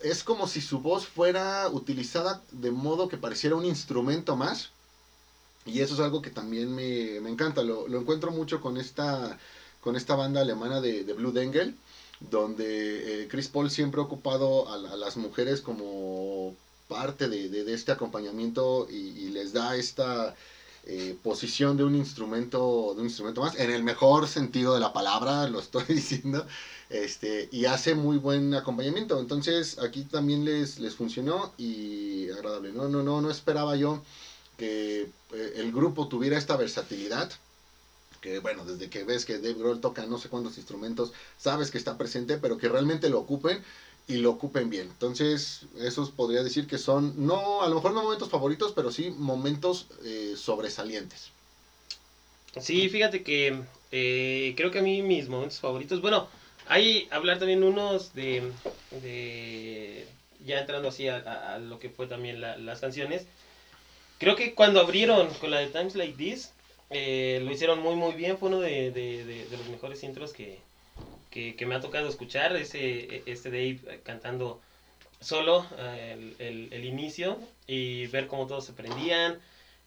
Es 0.00 0.24
como 0.24 0.48
si 0.48 0.60
su 0.60 0.80
voz 0.80 1.06
fuera 1.06 1.68
utilizada 1.68 2.42
de 2.50 2.70
modo 2.70 3.08
que 3.08 3.16
pareciera 3.16 3.56
un 3.56 3.64
instrumento 3.64 4.36
más. 4.36 4.70
Y 5.66 5.80
eso 5.80 5.94
es 5.94 6.00
algo 6.00 6.22
que 6.22 6.30
también 6.30 6.74
me, 6.74 7.16
encanta. 7.16 7.62
Lo, 7.62 7.86
encuentro 7.86 8.32
mucho 8.32 8.60
con 8.60 8.76
esta, 8.76 9.38
con 9.88 9.96
esta 9.96 10.16
banda 10.16 10.42
alemana 10.42 10.82
de, 10.82 11.02
Blue 11.14 11.32
Dengel, 11.32 11.74
donde 12.20 13.22
eh, 13.22 13.28
Chris 13.30 13.48
Paul 13.48 13.70
siempre 13.70 14.02
ha 14.02 14.04
ocupado 14.04 14.70
a 14.70 14.76
las 14.76 15.16
mujeres 15.16 15.62
como 15.62 16.54
parte 16.88 17.26
de, 17.26 17.72
este 17.72 17.90
acompañamiento 17.90 18.86
y, 18.90 19.30
les 19.30 19.54
da 19.54 19.76
esta 19.76 20.36
eh, 20.84 21.16
posición 21.22 21.78
de 21.78 21.84
un 21.84 21.94
instrumento 21.94 22.92
de 22.94 23.00
un 23.00 23.06
instrumento 23.06 23.40
más 23.40 23.58
en 23.58 23.70
el 23.70 23.82
mejor 23.82 24.28
sentido 24.28 24.74
de 24.74 24.80
la 24.80 24.92
palabra 24.92 25.48
lo 25.54 25.58
estoy 25.58 25.84
diciendo 25.88 26.46
este 26.90 27.48
y 27.50 27.64
hace 27.64 27.94
muy 27.94 28.18
buen 28.18 28.54
acompañamiento. 28.54 29.18
Entonces 29.18 29.78
aquí 29.78 30.02
también 30.02 30.44
les, 30.44 30.78
les 30.80 30.96
funcionó 30.96 31.54
y 31.56 32.28
agradable. 32.28 32.72
No 32.74 32.90
no 32.90 33.02
no 33.02 33.22
no 33.22 33.30
esperaba 33.30 33.74
yo 33.74 34.02
que 34.58 35.08
eh, 35.32 35.52
el 35.56 35.72
grupo 35.72 36.08
tuviera 36.08 36.36
esta 36.36 36.58
versatilidad 36.58 37.32
que 38.20 38.38
bueno, 38.40 38.64
desde 38.64 38.90
que 38.90 39.04
ves 39.04 39.24
que 39.24 39.38
Dave 39.38 39.54
Grohl 39.54 39.80
toca 39.80 40.06
no 40.06 40.18
sé 40.18 40.28
cuántos 40.28 40.56
instrumentos, 40.58 41.12
sabes 41.38 41.70
que 41.70 41.78
está 41.78 41.96
presente, 41.96 42.38
pero 42.38 42.58
que 42.58 42.68
realmente 42.68 43.08
lo 43.08 43.18
ocupen 43.18 43.62
y 44.06 44.16
lo 44.16 44.30
ocupen 44.30 44.70
bien. 44.70 44.86
Entonces, 44.86 45.66
esos 45.78 46.10
podría 46.10 46.42
decir 46.42 46.66
que 46.66 46.78
son, 46.78 47.26
no, 47.26 47.62
a 47.62 47.68
lo 47.68 47.76
mejor 47.76 47.92
no 47.92 48.02
momentos 48.02 48.30
favoritos, 48.30 48.72
pero 48.72 48.90
sí 48.90 49.10
momentos 49.10 49.86
eh, 50.04 50.34
sobresalientes. 50.36 51.30
Sí, 52.58 52.88
fíjate 52.88 53.22
que 53.22 53.62
eh, 53.92 54.54
creo 54.56 54.70
que 54.70 54.78
a 54.78 54.82
mí 54.82 55.02
mis 55.02 55.28
momentos 55.28 55.60
favoritos, 55.60 56.00
bueno, 56.00 56.28
hay 56.66 57.06
hablar 57.10 57.38
también 57.38 57.62
unos 57.62 58.14
de, 58.14 58.50
ya 60.44 60.60
entrando 60.60 60.88
así 60.88 61.08
a, 61.08 61.58
lo 61.58 61.78
que 61.78 61.90
fue 61.90 62.06
también 62.06 62.40
las 62.40 62.80
canciones. 62.80 63.26
Creo 64.18 64.36
que 64.36 64.54
cuando 64.54 64.80
abrieron 64.80 65.28
con 65.34 65.50
la 65.50 65.58
de 65.58 65.68
Times 65.68 65.94
Like 65.94 66.16
This, 66.16 66.50
eh, 66.90 67.40
lo 67.44 67.50
hicieron 67.50 67.80
muy 67.80 67.94
muy 67.94 68.14
bien, 68.14 68.38
fue 68.38 68.48
uno 68.48 68.60
de, 68.60 68.90
de 68.90 69.46
los 69.50 69.68
mejores 69.68 70.02
intros 70.02 70.32
que, 70.32 70.60
que, 71.30 71.66
me 71.66 71.74
ha 71.74 71.80
tocado 71.80 72.08
escuchar, 72.08 72.56
ese, 72.56 73.22
este 73.26 73.50
Dave 73.50 74.00
cantando 74.02 74.60
solo 75.20 75.66
eh, 75.78 76.34
el, 76.38 76.68
el, 76.72 76.84
inicio 76.84 77.38
y 77.66 78.06
ver 78.08 78.26
cómo 78.26 78.46
todos 78.46 78.64
se 78.64 78.72
prendían. 78.72 79.38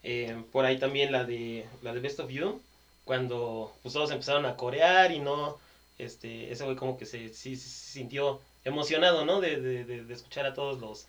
Eh, 0.04 0.44
por 0.52 0.66
ahí 0.66 0.80
también 0.80 1.12
la 1.12 1.26
de, 1.26 1.66
la 1.82 1.94
de 1.94 2.00
Best 2.00 2.20
of 2.20 2.32
You, 2.32 2.62
cuando 3.06 3.74
pues, 3.82 3.94
todos 3.94 4.12
empezaron 4.12 4.46
a 4.46 4.56
corear 4.56 5.12
y 5.12 5.20
no, 5.20 5.58
este, 6.00 6.52
ese 6.52 6.64
güey 6.64 6.76
como 6.76 6.98
que 6.98 7.06
se, 7.06 7.30
sintió 7.34 8.42
emocionado, 8.64 9.26
¿no? 9.26 9.42
De, 9.42 9.60
de, 9.60 9.84
de, 9.86 10.14
escuchar 10.14 10.46
a 10.46 10.54
todos 10.54 10.80
los, 10.80 11.08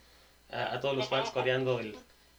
a, 0.50 0.78
todos 0.80 0.96
los 0.96 1.08
fans 1.08 1.30
coreando 1.30 1.80
el, 1.80 1.96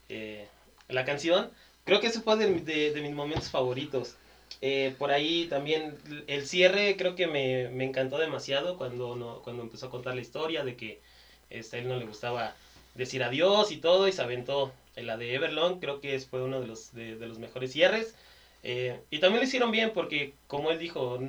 eh, 0.10 0.48
la 0.90 1.06
canción. 1.06 1.50
Creo 1.86 2.00
que 2.00 2.08
ese 2.08 2.22
fue 2.22 2.38
de, 2.38 3.02
mis 3.02 3.14
momentos 3.14 3.50
favoritos. 3.50 4.16
Eh, 4.62 4.96
por 4.98 5.12
ahí 5.12 5.48
también 5.50 5.98
el 6.28 6.48
cierre 6.48 6.96
creo 6.96 7.16
que 7.16 7.28
me, 7.28 7.70
me 7.70 7.84
encantó 7.84 8.18
demasiado 8.18 8.78
cuando, 8.78 9.16
no, 9.16 9.42
cuando 9.42 9.64
empezó 9.64 9.88
a 9.88 9.90
contar 9.90 10.16
la 10.16 10.22
historia 10.22 10.64
de 10.64 10.78
que 10.78 11.02
este, 11.50 11.78
a 11.78 11.80
él 11.80 11.90
no 11.90 11.98
le 11.98 12.06
gustaba 12.06 12.56
decir 12.96 13.24
adiós 13.24 13.72
y 13.72 13.78
todo 13.78 14.08
y 14.08 14.12
se 14.14 14.22
aventó 14.22 14.72
en 14.96 15.08
la 15.08 15.18
de 15.18 15.36
Everlong, 15.36 15.80
creo 15.80 16.00
que 16.00 16.18
fue 16.20 16.44
uno 16.44 16.62
de 16.62 16.68
los, 16.68 16.94
de, 16.94 17.16
los 17.16 17.40
mejores 17.40 17.72
cierres. 17.72 18.16
Eh, 18.64 19.00
y 19.10 19.20
también 19.20 19.42
lo 19.42 19.48
hicieron 19.48 19.72
bien 19.72 19.92
porque 19.94 20.34
como 20.48 20.72
él 20.72 20.80
dijo 20.80 21.20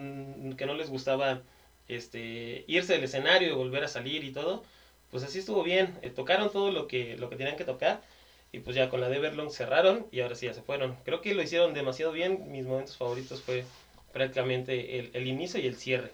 que 0.57 0.67
no 0.67 0.75
les 0.75 0.89
gustaba 0.91 1.43
este, 1.89 2.65
irse 2.69 2.93
del 2.93 3.05
escenario 3.05 3.49
y 3.49 3.53
volver 3.53 3.83
a 3.83 3.89
salir 3.89 4.23
y 4.23 4.33
todo, 4.33 4.63
pues 5.11 5.25
así 5.25 5.41
estuvo 5.41 5.63
bien, 5.63 5.99
eh, 6.03 6.11
tocaron 6.11 6.53
todo 6.53 6.71
lo 6.71 6.87
que, 6.87 7.17
lo 7.17 7.29
que 7.29 7.37
tenían 7.37 7.57
que 7.57 7.65
tocar 7.65 8.03
y 8.55 8.61
pues 8.61 8.77
ya 8.77 8.89
con 8.89 9.01
la 9.01 9.09
de 9.09 9.51
cerraron 9.51 10.07
y 10.13 10.21
ahora 10.21 10.37
sí 10.37 10.47
ya 10.47 10.55
se 10.55 10.63
fueron. 10.63 10.97
Creo 11.05 11.21
que 11.21 11.35
lo 11.35 11.43
hicieron 11.43 11.75
demasiado 11.75 12.13
bien. 12.13 12.53
Mis 12.53 12.65
momentos 12.65 12.97
favoritos 12.97 13.43
fue 13.43 13.65
prácticamente 14.13 15.01
el, 15.01 15.11
el 15.13 15.27
inicio 15.27 15.59
y 15.61 15.67
el 15.67 15.75
cierre. 15.75 16.13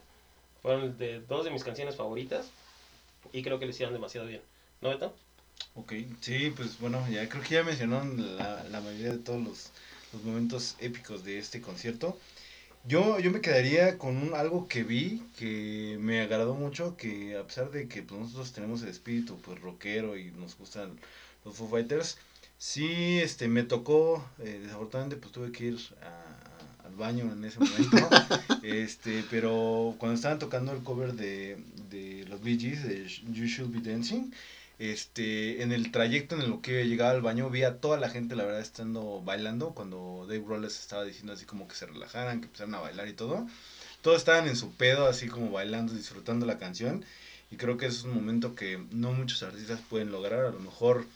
Fueron 0.62 0.96
de 0.96 1.20
dos 1.20 1.44
de 1.44 1.50
mis 1.50 1.64
canciones 1.64 1.96
favoritas 1.96 2.50
y 3.33 3.42
creo 3.42 3.59
que 3.59 3.66
lo 3.66 3.72
hicieron 3.72 3.92
demasiado 3.92 4.26
bien. 4.26 4.40
¿No, 4.81 4.88
Beto? 4.88 5.14
Ok, 5.74 5.92
sí, 6.22 6.50
pues 6.57 6.79
bueno, 6.81 7.07
ya 7.11 7.29
creo 7.29 7.42
que 7.42 7.57
ya 7.57 7.62
mencionaron 7.62 8.38
la, 8.38 8.64
la 8.64 8.81
mayoría 8.81 9.12
de 9.12 9.18
todos 9.18 9.42
los, 9.42 9.70
los, 10.14 10.24
momentos 10.24 10.76
épicos 10.79 11.22
de 11.22 11.38
este 11.38 11.61
concierto. 11.61 12.16
Yo, 12.87 13.18
yo 13.20 13.31
me 13.31 13.42
quedaría 13.42 13.98
con 13.98 14.16
un, 14.16 14.33
algo 14.33 14.66
que 14.66 14.83
vi 14.83 15.22
que 15.38 15.98
me 16.00 16.22
agradó 16.22 16.55
mucho, 16.55 16.96
que 16.96 17.37
a 17.37 17.46
pesar 17.46 17.70
de 17.70 17.87
que 17.87 18.03
pues, 18.03 18.18
nosotros 18.18 18.55
tenemos 18.55 18.83
el 18.83 18.88
espíritu 18.88 19.38
pues 19.42 19.61
rockero 19.61 20.16
y 20.16 20.31
nos 20.31 20.57
gustan 20.57 20.98
los 21.44 21.55
Foo 21.55 21.68
Fighters, 21.68 22.16
Sí, 22.62 23.18
este, 23.20 23.49
me 23.49 23.62
tocó, 23.62 24.23
eh, 24.38 24.61
desafortunadamente 24.62 25.16
pues 25.16 25.33
tuve 25.33 25.51
que 25.51 25.64
ir 25.64 25.79
al 26.85 26.94
baño 26.94 27.33
en 27.33 27.42
ese 27.42 27.59
momento, 27.59 27.96
este, 28.62 29.25
pero 29.31 29.94
cuando 29.96 30.16
estaban 30.16 30.38
tocando 30.38 30.70
el 30.73 30.83
cover 30.83 31.14
de, 31.14 31.57
de 31.88 32.27
los 32.29 32.42
Bee 32.42 32.59
de 32.59 33.09
You 33.33 33.46
Should 33.46 33.73
Be 33.73 33.90
Dancing, 33.90 34.31
este, 34.79 35.62
en 35.62 35.73
el 35.73 35.90
trayecto 35.90 36.35
en 36.35 36.42
el 36.42 36.61
que 36.61 36.87
llegaba 36.87 37.12
al 37.12 37.23
baño 37.23 37.49
vi 37.49 37.62
a 37.62 37.79
toda 37.81 37.99
la 37.99 38.11
gente, 38.11 38.37
la 38.37 38.44
verdad, 38.44 38.61
estando 38.61 39.23
bailando, 39.23 39.70
cuando 39.70 40.27
Dave 40.29 40.40
Grohl 40.40 40.66
estaba 40.66 41.05
diciendo 41.05 41.33
así 41.33 41.46
como 41.46 41.66
que 41.66 41.75
se 41.75 41.87
relajaran, 41.87 42.40
que 42.40 42.46
empezaran 42.46 42.75
a 42.75 42.81
bailar 42.81 43.09
y 43.09 43.14
todo, 43.14 43.46
todos 44.03 44.18
estaban 44.18 44.46
en 44.49 44.57
su 44.57 44.70
pedo, 44.73 45.07
así 45.07 45.29
como 45.29 45.51
bailando, 45.51 45.94
disfrutando 45.94 46.44
la 46.44 46.59
canción, 46.59 47.07
y 47.51 47.57
creo 47.57 47.79
que 47.79 47.87
es 47.87 48.03
un 48.03 48.12
momento 48.12 48.55
que 48.55 48.79
no 48.90 49.12
muchos 49.12 49.42
artistas 49.42 49.81
pueden 49.88 50.12
lograr, 50.12 50.44
a 50.44 50.51
lo 50.51 50.61
mejor 50.61 51.07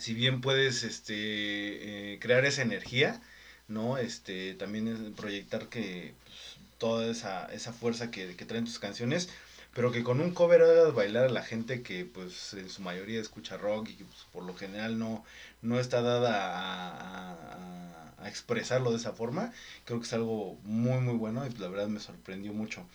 si 0.00 0.14
bien 0.14 0.40
puedes 0.40 0.82
este, 0.82 2.14
eh, 2.14 2.18
crear 2.20 2.44
esa 2.44 2.62
energía, 2.62 3.20
¿no? 3.68 3.98
Este, 3.98 4.54
también 4.54 5.14
proyectar 5.14 5.68
que 5.68 6.14
pues, 6.24 6.36
toda 6.78 7.10
esa, 7.10 7.46
esa 7.52 7.72
fuerza 7.72 8.10
que, 8.10 8.34
que, 8.36 8.46
traen 8.46 8.64
tus 8.64 8.78
canciones, 8.78 9.28
pero 9.74 9.92
que 9.92 10.02
con 10.02 10.20
un 10.20 10.32
cover 10.32 10.62
hagas 10.62 10.94
bailar 10.94 11.26
a 11.26 11.28
la 11.28 11.42
gente 11.42 11.82
que 11.82 12.04
pues 12.04 12.54
en 12.54 12.68
su 12.70 12.82
mayoría 12.82 13.20
escucha 13.20 13.56
rock 13.58 13.90
y 13.90 13.94
que 13.96 14.04
pues, 14.04 14.26
por 14.32 14.44
lo 14.44 14.54
general 14.56 14.98
no, 14.98 15.24
no 15.62 15.78
está 15.78 16.00
dada 16.02 16.58
a, 16.58 17.32
a, 17.34 18.24
a, 18.24 18.28
expresarlo 18.28 18.90
de 18.90 18.96
esa 18.96 19.12
forma, 19.12 19.52
creo 19.84 20.00
que 20.00 20.06
es 20.06 20.12
algo 20.14 20.58
muy 20.64 21.00
muy 21.00 21.14
bueno 21.14 21.44
y 21.46 21.50
pues, 21.50 21.60
la 21.60 21.68
verdad 21.68 21.88
me 21.88 22.00
sorprendió 22.00 22.52
mucho. 22.52 22.86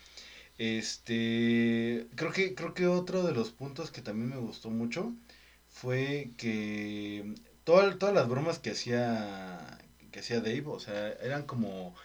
Este, 0.58 2.08
creo 2.16 2.32
que, 2.32 2.56
creo 2.56 2.74
que 2.74 2.88
otro 2.88 3.24
de 3.24 3.34
los 3.34 3.52
puntos 3.52 3.92
que 3.92 4.02
también 4.02 4.30
me 4.30 4.38
gustó 4.38 4.70
mucho 4.70 5.14
fue 5.86 6.32
que 6.36 7.36
todas 7.64 8.00
todas 8.00 8.16
las 8.16 8.28
bromas 8.28 8.58
que 8.58 8.72
hacía 8.72 9.78
que 10.12 10.20
hacía 10.22 10.40
Dave, 10.40 10.64
o 10.66 10.80
sea, 10.80 11.10
eran 11.22 11.44
como 11.44 11.96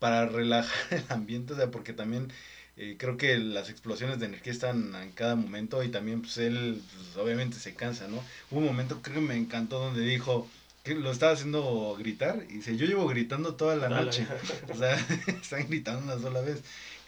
para 0.00 0.26
relajar 0.26 0.74
el 0.90 1.04
ambiente, 1.08 1.52
o 1.52 1.56
sea, 1.56 1.70
porque 1.70 1.92
también 1.92 2.32
eh, 2.76 2.96
creo 2.98 3.16
que 3.16 3.38
las 3.38 3.70
explosiones 3.70 4.18
de 4.18 4.26
energía 4.26 4.52
están 4.52 4.94
en 4.96 5.12
cada 5.12 5.36
momento 5.36 5.84
y 5.84 5.88
también 5.90 6.22
pues 6.22 6.36
él 6.38 6.82
pues, 6.96 7.16
obviamente 7.16 7.58
se 7.58 7.74
cansa, 7.74 8.08
¿no? 8.08 8.16
Hubo 8.50 8.58
un 8.58 8.66
momento 8.66 9.00
creo 9.02 9.16
que 9.16 9.20
me 9.20 9.36
encantó 9.36 9.78
donde 9.78 10.00
dijo 10.00 10.48
que 10.82 10.96
lo 10.96 11.12
estaba 11.12 11.32
haciendo 11.32 11.94
gritar 11.96 12.44
y 12.48 12.54
dice, 12.54 12.76
yo 12.76 12.86
llevo 12.86 13.06
gritando 13.06 13.54
toda 13.54 13.76
la 13.76 13.88
noche, 13.88 14.26
o 14.72 14.76
sea, 14.76 14.96
están 15.40 15.68
gritando 15.68 16.02
una 16.12 16.20
sola 16.20 16.40
vez. 16.40 16.62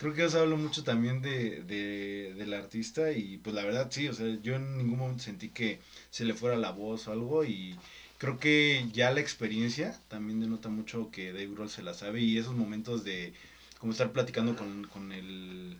Creo 0.04 0.14
que 0.14 0.24
eso 0.26 0.38
hablo 0.38 0.58
mucho 0.58 0.84
también 0.84 1.22
de, 1.22 1.62
de, 1.62 2.34
del 2.36 2.52
artista 2.52 3.10
y 3.12 3.38
pues 3.38 3.56
la 3.56 3.64
verdad 3.64 3.88
sí, 3.90 4.06
o 4.06 4.12
sea, 4.12 4.26
yo 4.42 4.56
en 4.56 4.76
ningún 4.76 4.98
momento 4.98 5.22
sentí 5.22 5.48
que 5.48 5.78
se 6.10 6.26
le 6.26 6.34
fuera 6.34 6.58
la 6.58 6.72
voz 6.72 7.08
o 7.08 7.12
algo 7.12 7.42
y 7.46 7.74
creo 8.18 8.38
que 8.38 8.86
ya 8.92 9.10
la 9.12 9.20
experiencia 9.20 9.98
también 10.08 10.40
denota 10.40 10.68
mucho 10.68 11.10
que 11.10 11.32
Dave 11.32 11.46
Grohl 11.46 11.70
se 11.70 11.82
la 11.82 11.94
sabe 11.94 12.20
y 12.20 12.36
esos 12.36 12.54
momentos 12.54 13.02
de 13.02 13.32
como 13.78 13.92
estar 13.92 14.12
platicando 14.12 14.54
con, 14.56 14.86
con 14.88 15.10
el 15.10 15.78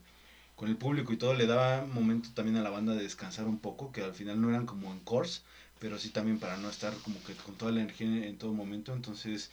con 0.56 0.70
el 0.70 0.76
público 0.76 1.12
y 1.12 1.18
todo 1.18 1.34
le 1.34 1.46
daba 1.46 1.84
momento 1.84 2.30
también 2.32 2.56
a 2.56 2.62
la 2.62 2.70
banda 2.70 2.94
de 2.94 3.02
descansar 3.02 3.44
un 3.44 3.58
poco, 3.58 3.92
que 3.92 4.00
al 4.00 4.14
final 4.14 4.40
no 4.40 4.48
eran 4.48 4.64
como 4.64 4.90
en 4.90 5.00
course, 5.00 5.42
pero 5.78 5.98
sí 5.98 6.08
también 6.08 6.38
para 6.38 6.56
no 6.56 6.70
estar 6.70 6.94
como 7.04 7.22
que 7.24 7.34
con 7.34 7.56
toda 7.56 7.72
la 7.72 7.82
energía 7.82 8.06
en, 8.06 8.38
todo 8.38 8.54
momento, 8.54 8.94
entonces 8.94 9.50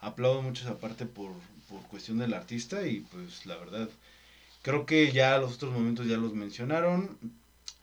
aplaudo 0.00 0.42
mucho 0.42 0.62
esa 0.62 0.78
parte 0.78 1.06
por, 1.06 1.32
por 1.68 1.82
cuestión 1.88 2.18
del 2.18 2.34
artista 2.34 2.86
y 2.86 3.00
pues 3.00 3.46
la 3.46 3.56
verdad 3.56 3.88
creo 4.62 4.86
que 4.86 5.12
ya 5.12 5.38
los 5.38 5.54
otros 5.54 5.72
momentos 5.72 6.06
ya 6.06 6.16
los 6.16 6.34
mencionaron, 6.34 7.18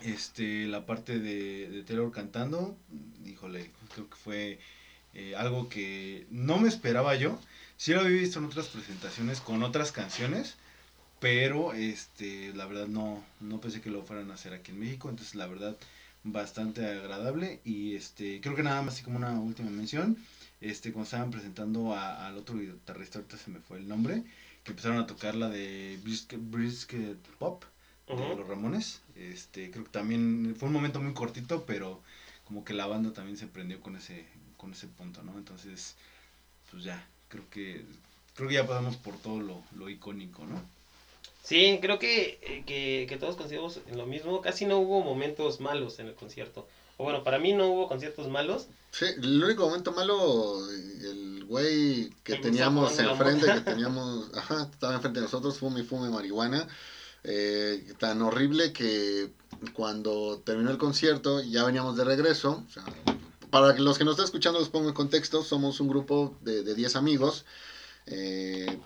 este, 0.02 0.66
la 0.66 0.86
parte 0.86 1.20
de, 1.20 1.70
de 1.70 1.84
Taylor 1.84 2.12
cantando, 2.12 2.78
híjole, 3.26 3.72
creo 3.94 4.10
que 4.10 4.16
fue 4.16 4.60
eh, 5.14 5.36
algo 5.36 5.70
que 5.70 6.26
no 6.30 6.58
me 6.58 6.70
esperaba 6.70 7.16
yo. 7.16 7.40
Sí 7.78 7.94
lo 7.94 8.02
había 8.02 8.22
visto 8.22 8.40
en 8.40 8.46
otras 8.46 8.68
presentaciones 8.68 9.42
con 9.42 9.64
otras 9.64 9.92
canciones, 9.92 10.56
pero 11.20 11.74
este, 11.74 12.54
la 12.54 12.66
verdad 12.66 12.88
no, 12.88 13.24
no 13.40 13.60
pensé 13.62 13.82
que 13.82 13.90
lo 13.90 14.04
fueran 14.04 14.32
a 14.32 14.36
hacer 14.36 14.54
aquí 14.54 14.72
en 14.72 14.80
México, 14.80 15.10
entonces 15.10 15.36
la 15.36 15.48
verdad 15.48 15.78
bastante 16.24 16.86
agradable. 16.86 17.62
Y 17.64 17.96
este, 17.96 18.42
creo 18.42 18.56
que 18.56 18.64
nada 18.64 18.82
más 18.82 18.96
así 18.96 19.04
como 19.04 19.18
una 19.18 19.40
última 19.40 19.70
mención, 19.70 20.18
este, 20.62 20.92
cuando 20.92 21.06
estaban 21.06 21.32
presentando 21.32 21.96
al 21.96 22.38
otro 22.38 22.58
guitarrista, 22.58 23.20
ahorita 23.20 23.38
se 23.38 23.52
me 23.52 23.60
fue 23.60 23.78
el 23.78 23.88
nombre, 23.88 24.24
que 24.70 24.74
empezaron 24.74 25.00
a 25.00 25.08
tocar 25.08 25.34
la 25.34 25.50
de 25.50 25.98
Brisket, 26.04 27.18
Pop 27.40 27.64
de 28.08 28.36
los 28.36 28.48
Ramones. 28.48 29.02
Este, 29.16 29.72
creo 29.72 29.84
que 29.84 29.90
también 29.90 30.56
fue 30.60 30.68
un 30.68 30.74
momento 30.74 31.02
muy 31.02 31.14
cortito, 31.14 31.66
pero 31.66 32.02
como 32.46 32.64
que 32.64 32.74
la 32.74 32.86
banda 32.86 33.12
también 33.12 33.36
se 33.36 33.48
prendió 33.48 33.82
con 33.82 33.96
ese, 33.96 34.26
con 34.58 34.72
ese 34.74 34.86
punto, 34.86 35.24
¿no? 35.24 35.36
Entonces, 35.40 35.96
pues 36.70 36.84
ya, 36.84 37.04
creo 37.30 37.50
que, 37.50 37.84
creo 38.36 38.48
que 38.48 38.54
ya 38.54 38.68
pasamos 38.68 38.96
por 38.98 39.18
todo 39.18 39.40
lo, 39.40 39.64
lo 39.76 39.90
icónico, 39.90 40.46
¿no? 40.46 40.62
Sí, 41.44 41.80
creo 41.82 41.98
que, 41.98 42.64
que, 42.68 43.08
que 43.10 43.18
todos 43.18 43.82
en 43.88 43.98
lo 43.98 44.06
mismo. 44.06 44.40
Casi 44.42 44.66
no 44.66 44.78
hubo 44.78 45.02
momentos 45.02 45.60
malos 45.60 45.98
en 45.98 46.08
el 46.08 46.14
concierto. 46.14 46.68
O 47.00 47.06
bueno, 47.06 47.24
para 47.24 47.40
mí 47.40 47.54
no 47.54 47.68
hubo 47.68 47.88
conciertos 47.88 48.28
malos. 48.28 48.68
Sí, 48.92 49.06
el 49.06 49.42
único 49.42 49.66
momento 49.66 49.94
malo, 49.94 50.70
el 50.70 51.46
güey 51.46 52.10
que 52.26 52.36
teníamos 52.36 53.00
enfrente, 53.00 53.46
que 53.46 53.62
teníamos, 53.72 54.30
ajá, 54.36 54.68
estaba 54.70 54.96
enfrente 54.96 55.22
de 55.22 55.24
nosotros, 55.24 55.58
fume 55.58 55.80
y 55.80 55.84
fume 55.84 56.10
marihuana. 56.10 56.68
Eh, 57.24 57.94
tan 58.00 58.22
horrible 58.22 58.74
que 58.74 59.32
cuando 59.72 60.42
terminó 60.44 60.72
el 60.72 60.78
concierto 60.78 61.42
ya 61.42 61.64
veníamos 61.64 61.96
de 61.96 62.04
regreso. 62.04 62.66
para 63.50 63.78
los 63.78 63.98
que 63.98 64.04
nos 64.04 64.16
están 64.16 64.26
escuchando, 64.26 64.60
los 64.60 64.68
pongo 64.68 64.90
en 64.90 64.94
contexto. 64.94 65.42
Somos 65.42 65.80
un 65.80 65.88
grupo 65.88 66.36
de, 66.42 66.64
de 66.64 66.76
10 66.76 66.98
amigos. 66.98 67.46
Eh, 68.08 68.78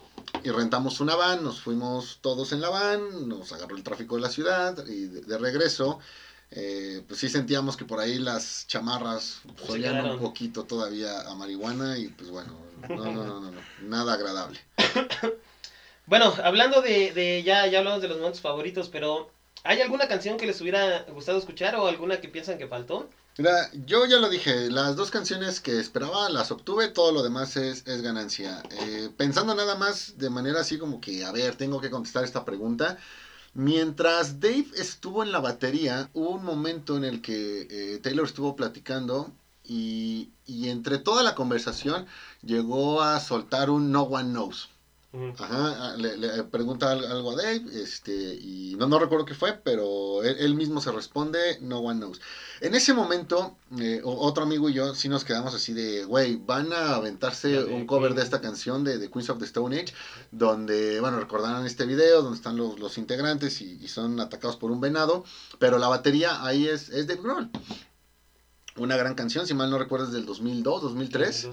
y 0.43 0.49
rentamos 0.49 0.99
una 0.99 1.15
van, 1.15 1.43
nos 1.43 1.61
fuimos 1.61 2.19
todos 2.21 2.51
en 2.51 2.61
la 2.61 2.69
van, 2.69 3.27
nos 3.29 3.51
agarró 3.53 3.75
el 3.75 3.83
tráfico 3.83 4.15
de 4.15 4.21
la 4.21 4.29
ciudad 4.29 4.85
y 4.87 5.05
de, 5.05 5.37
regreso. 5.37 5.99
Eh, 6.55 7.01
pues 7.07 7.19
sí 7.19 7.29
sentíamos 7.29 7.75
que 7.77 7.85
por 7.85 7.99
ahí 7.99 8.19
las 8.19 8.67
chamarras 8.67 9.41
solían 9.65 10.05
un 10.05 10.19
poquito 10.19 10.65
todavía 10.65 11.21
a 11.21 11.33
marihuana 11.33 11.97
y 11.97 12.09
pues 12.09 12.29
bueno, 12.29 12.53
no, 12.89 12.95
no, 12.95 13.11
no, 13.11 13.39
no, 13.39 13.51
no 13.51 13.61
nada 13.81 14.13
agradable. 14.13 14.59
Bueno, 16.05 16.33
hablando 16.43 16.81
de, 16.81 17.13
de, 17.13 17.43
ya, 17.43 17.65
ya 17.67 17.79
hablamos 17.79 18.01
de 18.01 18.09
los 18.09 18.17
momentos 18.17 18.41
favoritos, 18.41 18.89
pero 18.89 19.31
¿hay 19.63 19.79
alguna 19.79 20.09
canción 20.09 20.37
que 20.37 20.45
les 20.45 20.59
hubiera 20.59 21.03
gustado 21.03 21.37
escuchar 21.37 21.77
o 21.77 21.87
alguna 21.87 22.19
que 22.19 22.27
piensan 22.27 22.57
que 22.57 22.67
faltó? 22.67 23.09
Mira, 23.37 23.69
yo 23.85 24.05
ya 24.05 24.17
lo 24.17 24.29
dije, 24.29 24.69
las 24.69 24.95
dos 24.95 25.09
canciones 25.09 25.59
que 25.59 25.79
esperaba 25.79 26.29
las 26.29 26.51
obtuve, 26.51 26.89
todo 26.89 27.13
lo 27.13 27.23
demás 27.23 27.55
es, 27.55 27.87
es 27.87 28.01
ganancia. 28.01 28.61
Eh, 28.81 29.09
pensando 29.15 29.55
nada 29.55 29.75
más 29.75 30.17
de 30.17 30.29
manera 30.29 30.59
así 30.59 30.77
como 30.77 30.99
que, 30.99 31.23
a 31.23 31.31
ver, 31.31 31.55
tengo 31.55 31.79
que 31.81 31.89
contestar 31.89 32.25
esta 32.25 32.45
pregunta. 32.45 32.99
Mientras 33.55 34.39
Dave 34.39 34.67
estuvo 34.75 35.23
en 35.23 35.31
la 35.31 35.39
batería, 35.39 36.09
hubo 36.13 36.31
un 36.31 36.43
momento 36.43 36.97
en 36.97 37.03
el 37.03 37.21
que 37.21 37.67
eh, 37.69 37.99
Taylor 37.99 38.25
estuvo 38.25 38.55
platicando 38.55 39.31
y, 39.63 40.31
y 40.45 40.69
entre 40.69 40.97
toda 40.97 41.23
la 41.23 41.35
conversación 41.35 42.07
llegó 42.41 43.01
a 43.01 43.19
soltar 43.19 43.69
un 43.69 43.91
No 43.91 44.03
One 44.03 44.31
Knows. 44.31 44.69
Ajá, 45.13 45.91
ah, 45.91 45.95
le, 45.95 46.43
pregunta 46.45 46.91
algo 46.91 47.31
a 47.31 47.35
Dave, 47.35 47.61
este, 47.73 48.11
y 48.11 48.75
no, 48.79 48.87
no 48.87 48.97
recuerdo 48.97 49.25
qué 49.25 49.35
fue, 49.35 49.53
pero 49.53 50.23
él, 50.23 50.55
mismo 50.55 50.81
se 50.81 50.91
responde, 50.91 51.59
no 51.61 51.81
one 51.81 51.99
knows. 51.99 52.19
En 52.61 52.73
ese 52.73 52.95
momento, 52.95 53.55
eh, 53.79 54.01
otro 54.03 54.43
amigo 54.43 54.69
y 54.69 54.73
yo 54.73 54.95
sí 54.95 55.09
nos 55.09 55.23
quedamos 55.23 55.53
así 55.53 55.71
de, 55.71 56.05
güey, 56.05 56.37
van 56.37 56.73
a 56.73 56.95
aventarse 56.95 57.63
un 57.63 57.85
cover 57.85 58.15
de 58.15 58.23
esta 58.23 58.41
canción 58.41 58.83
de, 58.83 58.97
The 58.97 59.11
Queens 59.11 59.29
of 59.29 59.37
the 59.37 59.45
Stone 59.45 59.79
Age, 59.79 59.93
donde, 60.31 60.99
bueno, 60.99 61.19
recordarán 61.19 61.63
este 61.67 61.85
video, 61.85 62.23
donde 62.23 62.37
están 62.37 62.57
los, 62.57 62.79
los 62.79 62.97
integrantes 62.97 63.61
y, 63.61 63.87
son 63.87 64.19
atacados 64.19 64.55
por 64.55 64.71
un 64.71 64.81
venado, 64.81 65.23
pero 65.59 65.77
la 65.77 65.89
batería 65.89 66.43
ahí 66.43 66.67
es, 66.67 66.89
es 66.89 67.05
de 67.05 67.17
Grohl 67.17 67.51
una 68.83 68.97
gran 68.97 69.15
canción, 69.15 69.47
si 69.47 69.53
mal 69.53 69.69
no 69.69 69.77
recuerdo, 69.77 70.05
es 70.07 70.11
del 70.11 70.25
2002, 70.25 70.81
2003. 70.81 71.49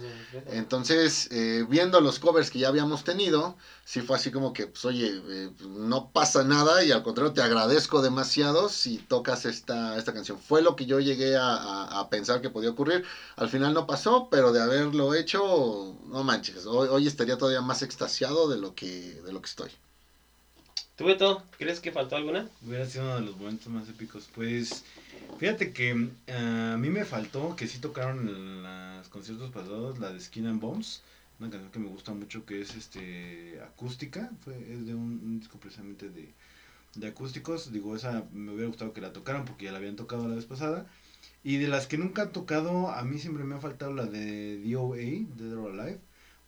Entonces, 0.48 1.28
eh, 1.30 1.64
viendo 1.68 2.00
los 2.00 2.18
covers 2.18 2.50
que 2.50 2.58
ya 2.58 2.68
habíamos 2.68 3.04
tenido, 3.04 3.56
sí 3.84 4.00
fue 4.00 4.16
así 4.16 4.30
como 4.30 4.52
que, 4.52 4.66
pues 4.66 4.84
oye, 4.84 5.22
eh, 5.28 5.50
no 5.60 6.10
pasa 6.12 6.44
nada 6.44 6.84
y 6.84 6.92
al 6.92 7.02
contrario 7.02 7.32
te 7.32 7.42
agradezco 7.42 8.02
demasiado 8.02 8.68
si 8.68 8.98
tocas 8.98 9.46
esta, 9.46 9.96
esta 9.96 10.12
canción. 10.12 10.38
Fue 10.38 10.62
lo 10.62 10.76
que 10.76 10.86
yo 10.86 11.00
llegué 11.00 11.36
a, 11.36 12.06
pensar 12.10 12.40
que 12.40 12.50
podía 12.50 12.70
ocurrir. 12.70 13.04
Al 13.36 13.48
final 13.48 13.72
no 13.74 13.86
pasó, 13.86 14.28
pero 14.30 14.52
de 14.52 14.60
haberlo 14.60 15.14
hecho, 15.14 15.96
no 16.06 16.24
manches, 16.24 16.66
hoy, 16.66 16.88
hoy 16.88 17.06
estaría 17.06 17.38
todavía 17.38 17.60
más 17.60 17.82
extasiado 17.82 18.48
de 18.48 18.58
lo 18.58 18.74
que, 18.74 19.20
de 19.24 19.32
lo 19.32 19.40
que 19.40 19.48
estoy. 19.48 19.70
¿Tú, 21.00 21.06
Beto, 21.06 21.42
crees 21.56 21.80
que 21.80 21.92
faltó 21.92 22.14
alguna? 22.14 22.46
Hubiera 22.60 22.84
sido 22.84 23.04
uno 23.04 23.14
de 23.14 23.22
los 23.22 23.38
momentos 23.38 23.68
más 23.68 23.88
épicos. 23.88 24.28
Pues 24.34 24.84
Fíjate 25.38 25.72
que 25.72 26.10
eh, 26.26 26.70
a 26.74 26.76
mí 26.76 26.90
me 26.90 27.06
faltó 27.06 27.56
que 27.56 27.66
sí 27.66 27.78
tocaron 27.78 28.28
en 28.28 28.62
los 28.62 29.08
conciertos 29.08 29.50
pasados 29.50 29.98
la 29.98 30.12
de 30.12 30.20
Skin 30.20 30.46
and 30.46 30.60
Bones, 30.60 31.00
una 31.38 31.48
canción 31.48 31.72
que 31.72 31.78
me 31.78 31.88
gusta 31.88 32.12
mucho 32.12 32.44
que 32.44 32.60
es 32.60 32.74
este 32.74 33.58
acústica, 33.62 34.30
fue, 34.44 34.58
es 34.70 34.84
de 34.84 34.94
un, 34.94 35.40
disco 35.40 35.58
precisamente 35.58 36.10
de, 36.10 36.34
de 36.96 37.06
acústicos, 37.06 37.72
digo, 37.72 37.96
esa 37.96 38.26
me 38.34 38.52
hubiera 38.52 38.68
gustado 38.68 38.92
que 38.92 39.00
la 39.00 39.14
tocaran 39.14 39.46
porque 39.46 39.64
ya 39.64 39.72
la 39.72 39.78
habían 39.78 39.96
tocado 39.96 40.28
la 40.28 40.34
vez 40.34 40.44
pasada. 40.44 40.86
Y 41.42 41.56
de 41.56 41.68
las 41.68 41.86
que 41.86 41.96
nunca 41.96 42.20
han 42.20 42.32
tocado, 42.32 42.90
a 42.90 43.02
mí 43.04 43.18
siempre 43.18 43.44
me 43.44 43.54
ha 43.54 43.60
faltado 43.60 43.94
la 43.94 44.04
de 44.04 44.58
DOA, 44.62 44.96
Dead 45.38 45.56
or 45.56 45.80
Alive, 45.80 46.00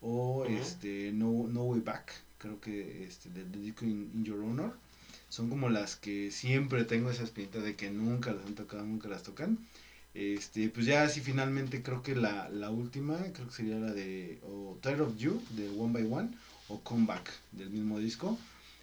o 0.03 0.45
este 0.45 1.11
no, 1.15 1.49
no 1.49 1.62
Way 1.62 1.81
Back, 1.81 2.12
creo 2.42 2.61
que 2.61 3.05
este, 3.05 3.31
de, 3.31 3.44
disco 3.44 3.85
in 3.85 4.24
Your 4.24 4.40
Honor 4.40 4.74
son 5.28 5.48
como 5.48 5.70
las 5.70 5.96
que 5.96 6.31
siempre 6.31 6.85
tengo 6.85 7.11
esa 7.11 7.22
espinita 7.22 7.61
de 7.61 7.76
que 7.76 7.90
nunca 7.90 8.33
las 8.33 8.44
han 8.44 8.55
tocado, 8.55 8.85
nunca 8.85 9.09
las 9.09 9.22
tocan. 9.22 9.59
Este, 10.14 10.68
pues 10.68 10.85
ya 10.85 11.05
así 11.05 11.22
finalmente 11.22 11.83
creo 11.83 12.02
que 12.02 12.14
la, 12.14 12.50
la 12.50 12.70
última, 12.70 13.16
creo 13.33 13.46
que 13.48 13.55
sería 13.55 13.78
la 13.78 13.92
de 13.94 14.40
o 14.42 14.78
Tired 14.83 15.00
of 15.00 15.16
You 15.16 15.42
de 15.57 15.70
One 15.70 15.94
by 15.94 16.05
One 16.12 16.31
o 16.68 16.81
Comeback 16.81 17.33
del 17.52 17.70
mismo 17.70 17.98
disco. 17.98 18.38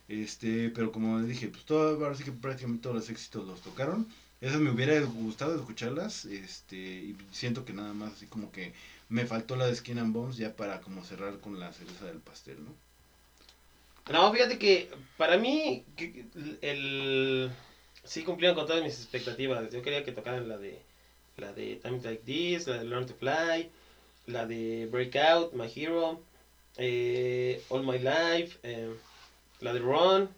Este, 0.07 0.69
pero 0.69 0.91
como 0.91 1.19
les 1.19 1.27
dije, 1.27 1.49
pues 1.49 1.65
todo, 1.65 2.03
ahora 2.03 2.15
sí 2.15 2.23
que 2.23 2.31
prácticamente 2.31 2.81
todos 2.81 2.95
los 2.95 3.09
éxitos 3.11 3.45
los 3.45 3.61
tocaron. 3.61 4.07
Esas 4.41 4.59
me 4.59 4.71
hubiera 4.71 4.99
gustado 5.01 5.55
escucharlas, 5.55 6.25
este, 6.25 6.77
y 6.77 7.17
siento 7.31 7.65
que 7.65 7.73
nada 7.73 7.93
más 7.93 8.13
así 8.13 8.25
como 8.25 8.51
que 8.51 8.73
me 9.09 9.25
faltó 9.25 9.55
la 9.55 9.67
de 9.67 9.75
Skin 9.75 9.99
and 9.99 10.13
Bones 10.13 10.37
ya 10.37 10.55
para 10.55 10.81
como 10.81 11.03
cerrar 11.03 11.39
con 11.39 11.59
la 11.59 11.73
cereza 11.73 12.05
del 12.05 12.19
pastel, 12.19 12.63
¿no? 12.63 12.88
No, 14.09 14.31
fíjate 14.33 14.57
que 14.57 14.89
para 15.17 15.37
mí 15.37 15.85
el 16.61 17.51
sí 18.03 18.23
cumplieron 18.23 18.55
con 18.55 18.65
todas 18.65 18.81
mis 18.83 18.95
expectativas. 18.99 19.69
Yo 19.71 19.81
quería 19.81 20.03
que 20.03 20.11
tocaran 20.11 20.47
la 20.47 20.57
de 20.57 20.81
la 21.37 21.53
de 21.53 21.75
Times 21.77 22.03
Like 22.03 22.23
This, 22.25 22.67
la 22.67 22.79
de 22.79 22.85
Learn 22.85 23.05
to 23.05 23.13
Fly, 23.15 23.69
la 24.27 24.45
de 24.45 24.87
Breakout, 24.91 25.53
My 25.53 25.67
Hero, 25.73 26.21
eh, 26.77 27.61
All 27.69 27.83
My 27.85 27.99
Life, 27.99 28.59
eh, 28.63 28.89
la 29.61 29.73
de 29.73 29.79
Run, 29.79 30.29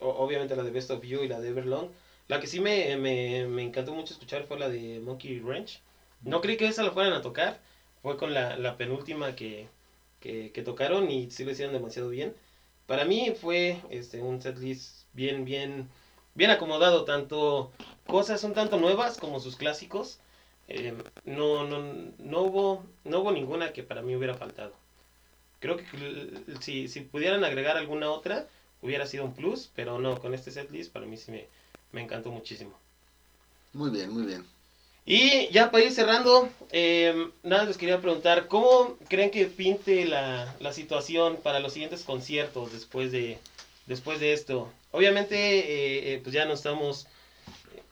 obviamente 0.00 0.56
la 0.56 0.64
de 0.64 0.70
Best 0.70 0.90
of 0.90 1.02
You 1.04 1.22
y 1.22 1.28
la 1.28 1.40
de 1.40 1.48
Everlong. 1.50 1.90
La 2.28 2.40
que 2.40 2.46
sí 2.48 2.60
me, 2.60 2.96
me, 2.96 3.46
me 3.46 3.62
encantó 3.62 3.92
mucho 3.94 4.14
escuchar 4.14 4.44
fue 4.44 4.58
la 4.58 4.68
de 4.68 5.00
Monkey 5.00 5.40
Ranch. 5.40 5.80
No 6.24 6.40
creí 6.40 6.56
que 6.56 6.66
esa 6.68 6.82
la 6.84 6.92
fueran 6.92 7.12
a 7.14 7.22
tocar. 7.22 7.60
Fue 8.02 8.16
con 8.16 8.34
la, 8.34 8.56
la 8.56 8.76
penúltima 8.76 9.34
que, 9.34 9.68
que, 10.20 10.52
que 10.52 10.62
tocaron 10.62 11.10
y 11.10 11.30
sí 11.30 11.44
lo 11.44 11.52
hicieron 11.52 11.72
demasiado 11.74 12.08
bien. 12.10 12.34
Para 12.86 13.04
mí 13.04 13.32
fue 13.40 13.80
este, 13.90 14.20
un 14.22 14.40
setlist 14.40 15.04
bien, 15.12 15.44
bien, 15.44 15.88
bien 16.34 16.50
acomodado. 16.50 17.04
Tanto 17.04 17.72
cosas 18.06 18.44
un 18.44 18.54
tanto 18.54 18.78
nuevas 18.78 19.18
como 19.18 19.40
sus 19.40 19.56
clásicos. 19.56 20.18
Eh, 20.68 20.94
no, 21.24 21.64
no, 21.64 21.78
no, 22.18 22.40
hubo, 22.42 22.84
no 23.04 23.20
hubo 23.20 23.32
ninguna 23.32 23.72
que 23.72 23.82
para 23.82 24.02
mí 24.02 24.14
hubiera 24.16 24.34
faltado. 24.34 24.72
Creo 25.60 25.76
que 25.76 25.84
si, 26.60 26.88
si 26.88 27.00
pudieran 27.00 27.44
agregar 27.44 27.76
alguna 27.76 28.10
otra, 28.10 28.46
hubiera 28.82 29.06
sido 29.06 29.24
un 29.24 29.34
plus, 29.34 29.70
pero 29.74 29.98
no, 29.98 30.20
con 30.20 30.34
este 30.34 30.50
setlist 30.50 30.92
para 30.92 31.06
mí 31.06 31.16
sí 31.16 31.32
me, 31.32 31.46
me 31.92 32.02
encantó 32.02 32.30
muchísimo. 32.30 32.72
Muy 33.72 33.90
bien, 33.90 34.12
muy 34.12 34.24
bien. 34.24 34.44
Y 35.08 35.48
ya 35.52 35.70
para 35.70 35.84
ir 35.84 35.92
cerrando, 35.92 36.48
eh, 36.72 37.28
nada, 37.44 37.64
les 37.64 37.76
quería 37.78 38.00
preguntar, 38.00 38.48
¿cómo 38.48 38.98
creen 39.08 39.30
que 39.30 39.46
pinte 39.46 40.04
la, 40.04 40.52
la 40.58 40.72
situación 40.72 41.38
para 41.44 41.60
los 41.60 41.72
siguientes 41.72 42.02
conciertos 42.02 42.72
después 42.72 43.12
de, 43.12 43.38
después 43.86 44.18
de 44.18 44.32
esto? 44.32 44.68
Obviamente, 44.90 45.36
eh, 45.36 46.14
eh, 46.14 46.20
pues 46.24 46.34
ya 46.34 46.44
nos 46.44 46.58
estamos 46.58 47.06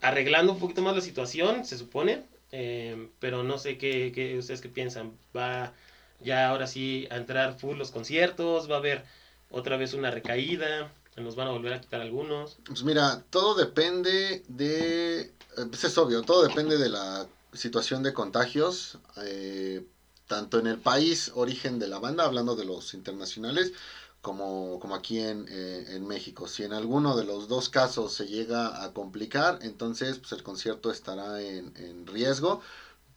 arreglando 0.00 0.54
un 0.54 0.58
poquito 0.58 0.82
más 0.82 0.96
la 0.96 1.00
situación, 1.02 1.64
se 1.64 1.78
supone, 1.78 2.24
eh, 2.50 3.06
pero 3.20 3.44
no 3.44 3.58
sé 3.58 3.78
qué, 3.78 4.10
qué 4.12 4.36
ustedes 4.36 4.60
qué 4.60 4.68
piensan. 4.68 5.12
¿Va 5.36 5.72
ya 6.18 6.48
ahora 6.48 6.66
sí 6.66 7.06
a 7.10 7.16
entrar 7.16 7.56
full 7.56 7.78
los 7.78 7.92
conciertos? 7.92 8.68
¿Va 8.68 8.74
a 8.74 8.78
haber 8.78 9.04
otra 9.50 9.76
vez 9.76 9.94
una 9.94 10.10
recaída? 10.10 10.90
¿Nos 11.16 11.36
van 11.36 11.48
a 11.48 11.52
volver 11.52 11.72
a 11.74 11.80
quitar 11.80 12.00
algunos? 12.00 12.56
Pues 12.66 12.82
mira, 12.82 13.22
todo 13.30 13.54
depende 13.54 14.44
de... 14.48 15.32
Pues 15.54 15.84
es 15.84 15.96
obvio, 15.98 16.22
todo 16.22 16.42
depende 16.42 16.76
de 16.76 16.88
la 16.88 17.28
situación 17.52 18.02
de 18.02 18.12
contagios, 18.12 18.98
eh, 19.22 19.86
tanto 20.26 20.58
en 20.58 20.66
el 20.66 20.78
país 20.78 21.30
origen 21.34 21.78
de 21.78 21.86
la 21.86 22.00
banda, 22.00 22.24
hablando 22.24 22.56
de 22.56 22.64
los 22.64 22.94
internacionales, 22.94 23.72
como, 24.20 24.80
como 24.80 24.96
aquí 24.96 25.20
en, 25.20 25.46
eh, 25.48 25.84
en 25.90 26.06
México. 26.06 26.48
Si 26.48 26.64
en 26.64 26.72
alguno 26.72 27.16
de 27.16 27.24
los 27.24 27.46
dos 27.46 27.68
casos 27.68 28.12
se 28.12 28.26
llega 28.26 28.82
a 28.82 28.92
complicar, 28.92 29.60
entonces 29.62 30.18
pues 30.18 30.32
el 30.32 30.42
concierto 30.42 30.90
estará 30.90 31.40
en, 31.40 31.72
en 31.76 32.08
riesgo. 32.08 32.60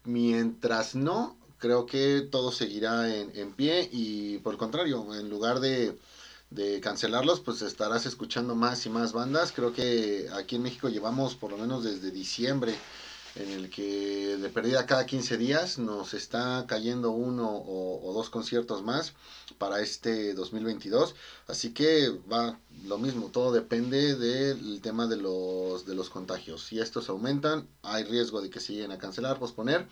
Mientras 0.03 0.93
no, 0.93 1.35
creo 1.57 1.87
que 1.87 2.27
todo 2.29 2.51
seguirá 2.51 3.11
en, 3.11 3.31
en 3.35 3.53
pie 3.53 3.89
y 3.91 4.37
por 4.39 4.53
el 4.53 4.59
contrario, 4.59 5.15
en 5.15 5.29
lugar 5.29 5.59
de 5.59 5.97
de 6.49 6.79
cancelarlos, 6.81 7.41
pues 7.41 7.61
estarás 7.61 8.05
escuchando 8.05 8.55
más 8.55 8.85
y 8.85 8.89
más 8.89 9.13
bandas. 9.13 9.51
Creo 9.51 9.73
que 9.73 10.27
aquí 10.33 10.55
en 10.55 10.63
México 10.63 10.89
llevamos 10.89 11.35
por 11.35 11.51
lo 11.51 11.57
menos 11.57 11.83
desde 11.83 12.11
diciembre 12.11 12.75
en 13.39 13.51
el 13.51 13.69
que 13.69 14.37
de 14.37 14.49
perdida 14.49 14.85
cada 14.85 15.05
15 15.05 15.37
días 15.37 15.77
nos 15.77 16.13
está 16.13 16.65
cayendo 16.67 17.11
uno 17.11 17.49
o, 17.49 18.13
dos 18.13 18.29
conciertos 18.29 18.83
más 18.83 19.13
para 19.57 19.81
este 19.81 20.33
2022. 20.33 21.15
Así 21.47 21.73
que 21.73 22.09
va 22.31 22.59
lo 22.85 22.97
mismo, 22.97 23.29
todo 23.31 23.51
depende 23.51 24.15
del 24.15 24.81
tema 24.81 25.07
de 25.07 25.17
los, 25.17 25.85
de 25.85 25.95
los 25.95 26.09
contagios. 26.09 26.63
Si 26.63 26.79
estos 26.79 27.09
aumentan, 27.09 27.67
hay 27.83 28.03
riesgo 28.03 28.41
de 28.41 28.49
que 28.49 28.59
se 28.59 28.73
lleguen 28.73 28.91
a 28.91 28.97
cancelar, 28.97 29.39
posponer. 29.39 29.87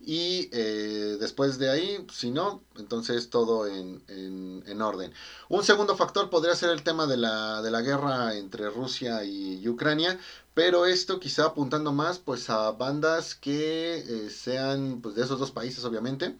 Y 0.00 0.48
eh, 0.52 1.16
después 1.20 1.58
de 1.58 1.70
ahí, 1.70 2.06
si 2.12 2.30
no, 2.30 2.62
entonces 2.76 3.30
todo 3.30 3.66
en, 3.66 4.02
en, 4.08 4.64
en, 4.66 4.82
orden. 4.82 5.12
Un 5.48 5.64
segundo 5.64 5.96
factor 5.96 6.28
podría 6.30 6.54
ser 6.54 6.70
el 6.70 6.82
tema 6.82 7.06
de 7.06 7.16
la, 7.16 7.62
de 7.62 7.70
la 7.70 7.82
guerra 7.82 8.34
entre 8.34 8.68
Rusia 8.70 9.24
y 9.24 9.66
Ucrania, 9.68 10.18
pero 10.54 10.86
esto 10.86 11.20
quizá 11.20 11.46
apuntando 11.46 11.92
más 11.92 12.18
pues 12.18 12.48
a 12.50 12.70
bandas 12.72 13.34
que 13.34 13.96
eh, 13.98 14.30
sean 14.30 15.00
pues 15.02 15.14
de 15.16 15.22
esos 15.24 15.38
dos 15.38 15.50
países 15.50 15.84
obviamente. 15.84 16.36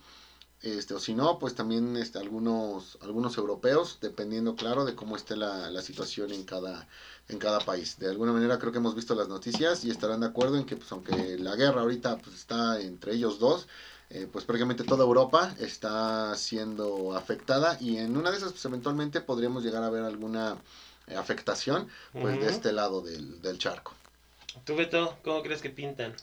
Este, 0.62 0.94
o 0.94 0.98
si 0.98 1.14
no, 1.14 1.38
pues 1.38 1.55
también 1.55 1.94
este, 1.98 2.18
algunos, 2.18 2.96
algunos 3.03 3.37
europeos, 3.37 3.98
dependiendo, 4.00 4.57
claro, 4.57 4.87
de 4.87 4.94
cómo 4.94 5.14
esté 5.14 5.37
la, 5.37 5.70
la 5.70 5.83
situación 5.83 6.33
en 6.33 6.44
cada, 6.44 6.88
en 7.29 7.38
cada 7.38 7.61
país. 7.61 7.98
De 7.98 8.09
alguna 8.09 8.33
manera 8.33 8.59
creo 8.59 8.72
que 8.72 8.79
hemos 8.79 8.94
visto 8.94 9.14
las 9.14 9.29
noticias 9.29 9.85
y 9.85 9.90
estarán 9.90 10.20
de 10.20 10.27
acuerdo 10.29 10.57
en 10.57 10.64
que 10.64 10.77
pues 10.77 10.90
aunque 10.92 11.37
la 11.38 11.55
guerra 11.57 11.83
ahorita 11.83 12.16
pues 12.16 12.35
está 12.37 12.81
entre 12.81 13.12
ellos 13.14 13.38
dos, 13.38 13.66
eh, 14.11 14.29
pues 14.31 14.44
prácticamente 14.44 14.85
toda 14.85 15.05
Europa 15.05 15.55
está 15.59 16.35
siendo 16.37 17.14
afectada 17.16 17.77
y 17.81 17.98
en 17.98 18.16
una 18.16 18.31
de 18.31 18.37
esas 18.38 18.53
pues 18.53 18.64
eventualmente 18.64 19.20
podríamos 19.20 19.64
llegar 19.64 19.83
a 19.83 19.90
ver 19.90 20.05
alguna 20.05 20.57
eh, 21.07 21.16
afectación 21.16 21.88
pues 22.12 22.24
uh 22.37 22.38
-huh. 22.38 22.40
de 22.40 22.50
este 22.50 22.72
lado 22.72 23.00
del, 23.03 23.42
del, 23.42 23.59
charco. 23.59 23.92
¿Tú 24.62 24.77
Beto, 24.77 25.19
cómo 25.23 25.43
crees 25.43 25.61
que 25.61 25.71
pintan? 25.71 26.14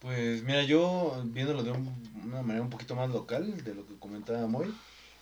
Pues 0.00 0.42
mira, 0.42 0.64
yo 0.64 1.22
viéndolo 1.26 1.62
de 1.62 1.70
un, 1.70 1.94
una 2.24 2.42
manera 2.42 2.62
un 2.62 2.70
poquito 2.70 2.96
más 2.96 3.10
local, 3.10 3.62
de 3.62 3.74
lo 3.74 3.86
que 3.86 3.94
comentaba 4.00 4.46
Moy, 4.46 4.72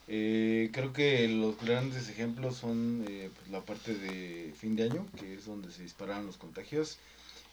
eh, 0.08 0.70
creo 0.72 0.92
que 0.92 1.28
los 1.28 1.60
grandes 1.60 2.08
ejemplos 2.08 2.56
son 2.56 3.04
eh, 3.08 3.30
pues, 3.36 3.50
la 3.50 3.60
parte 3.60 3.94
de 3.94 4.54
fin 4.58 4.76
de 4.76 4.84
año, 4.84 5.06
que 5.18 5.34
es 5.34 5.44
donde 5.44 5.70
se 5.70 5.82
dispararon 5.82 6.26
los 6.26 6.36
contagios. 6.36 6.98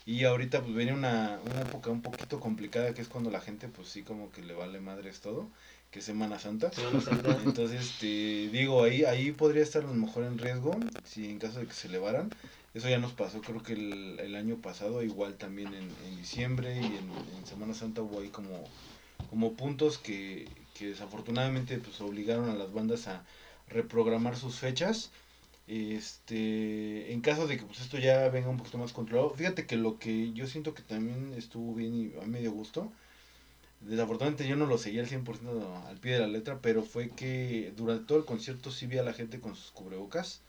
Y 0.05 0.23
ahorita 0.23 0.61
pues 0.61 0.73
viene 0.73 0.93
una, 0.93 1.37
una 1.45 1.61
época 1.61 1.89
un 1.89 2.01
poquito 2.01 2.39
complicada, 2.39 2.93
que 2.93 3.01
es 3.01 3.09
cuando 3.09 3.29
la 3.29 3.41
gente 3.41 3.67
pues 3.67 3.89
sí 3.89 4.03
como 4.03 4.31
que 4.31 4.41
le 4.41 4.53
vale 4.53 4.79
madres 4.79 5.19
todo, 5.19 5.49
que 5.91 5.99
es 5.99 6.05
Semana 6.05 6.39
Santa. 6.39 6.71
Semana 6.71 7.01
Santa. 7.01 7.37
Entonces, 7.43 7.81
este, 7.81 8.47
digo, 8.49 8.83
ahí, 8.83 9.03
ahí 9.03 9.33
podría 9.33 9.63
estar 9.63 9.83
a 9.83 9.87
lo 9.87 9.93
mejor 9.93 10.23
en 10.23 10.37
riesgo, 10.37 10.79
si 11.03 11.29
en 11.29 11.39
caso 11.39 11.59
de 11.59 11.67
que 11.67 11.73
se 11.73 11.89
elevaran. 11.89 12.29
Eso 12.73 12.89
ya 12.89 12.99
nos 12.99 13.13
pasó, 13.13 13.41
creo 13.41 13.63
que 13.63 13.73
el, 13.73 14.19
el 14.19 14.35
año 14.35 14.57
pasado, 14.57 15.01
igual 15.03 15.35
también 15.35 15.73
en, 15.73 15.89
en 16.05 16.17
diciembre 16.17 16.75
y 16.75 16.85
en, 16.85 17.09
en, 17.37 17.45
Semana 17.45 17.73
Santa 17.73 18.01
hubo 18.01 18.19
ahí 18.19 18.29
como, 18.29 18.63
como 19.29 19.53
puntos 19.53 19.97
que, 19.97 20.47
que 20.75 20.87
desafortunadamente 20.87 21.77
pues 21.79 21.99
obligaron 22.01 22.49
a 22.49 22.55
las 22.55 22.73
bandas 22.73 23.07
a 23.07 23.23
reprogramar 23.69 24.35
sus 24.35 24.59
fechas. 24.59 25.11
Este, 25.67 27.11
en 27.11 27.19
caso 27.21 27.45
de 27.47 27.57
que 27.57 27.65
pues 27.65 27.81
esto 27.81 27.97
ya 27.97 28.29
venga 28.29 28.47
un 28.49 28.57
poquito 28.57 28.77
más 28.77 28.93
controlado, 28.93 29.31
fíjate 29.31 29.65
que 29.65 29.75
lo 29.75 29.99
que 29.99 30.31
yo 30.33 30.47
siento 30.47 30.73
que 30.73 30.81
también 30.81 31.33
estuvo 31.35 31.73
bien 31.73 31.93
y 31.93 32.19
a 32.21 32.25
medio 32.25 32.53
gusto, 32.53 32.91
desafortunadamente 33.81 34.47
yo 34.47 34.55
no 34.55 34.65
lo 34.65 34.77
seguí 34.77 34.99
al 34.99 35.07
100% 35.07 35.87
al 35.87 35.97
pie 35.97 36.13
de 36.13 36.19
la 36.19 36.27
letra, 36.27 36.59
pero 36.61 36.83
fue 36.83 37.09
que 37.09 37.73
durante 37.75 38.05
todo 38.05 38.17
el 38.17 38.25
concierto 38.25 38.71
sí 38.71 38.87
vi 38.87 38.97
a 38.97 39.03
la 39.03 39.13
gente 39.13 39.39
con 39.39 39.55
sus 39.55 39.71
cubrebocas. 39.71 40.41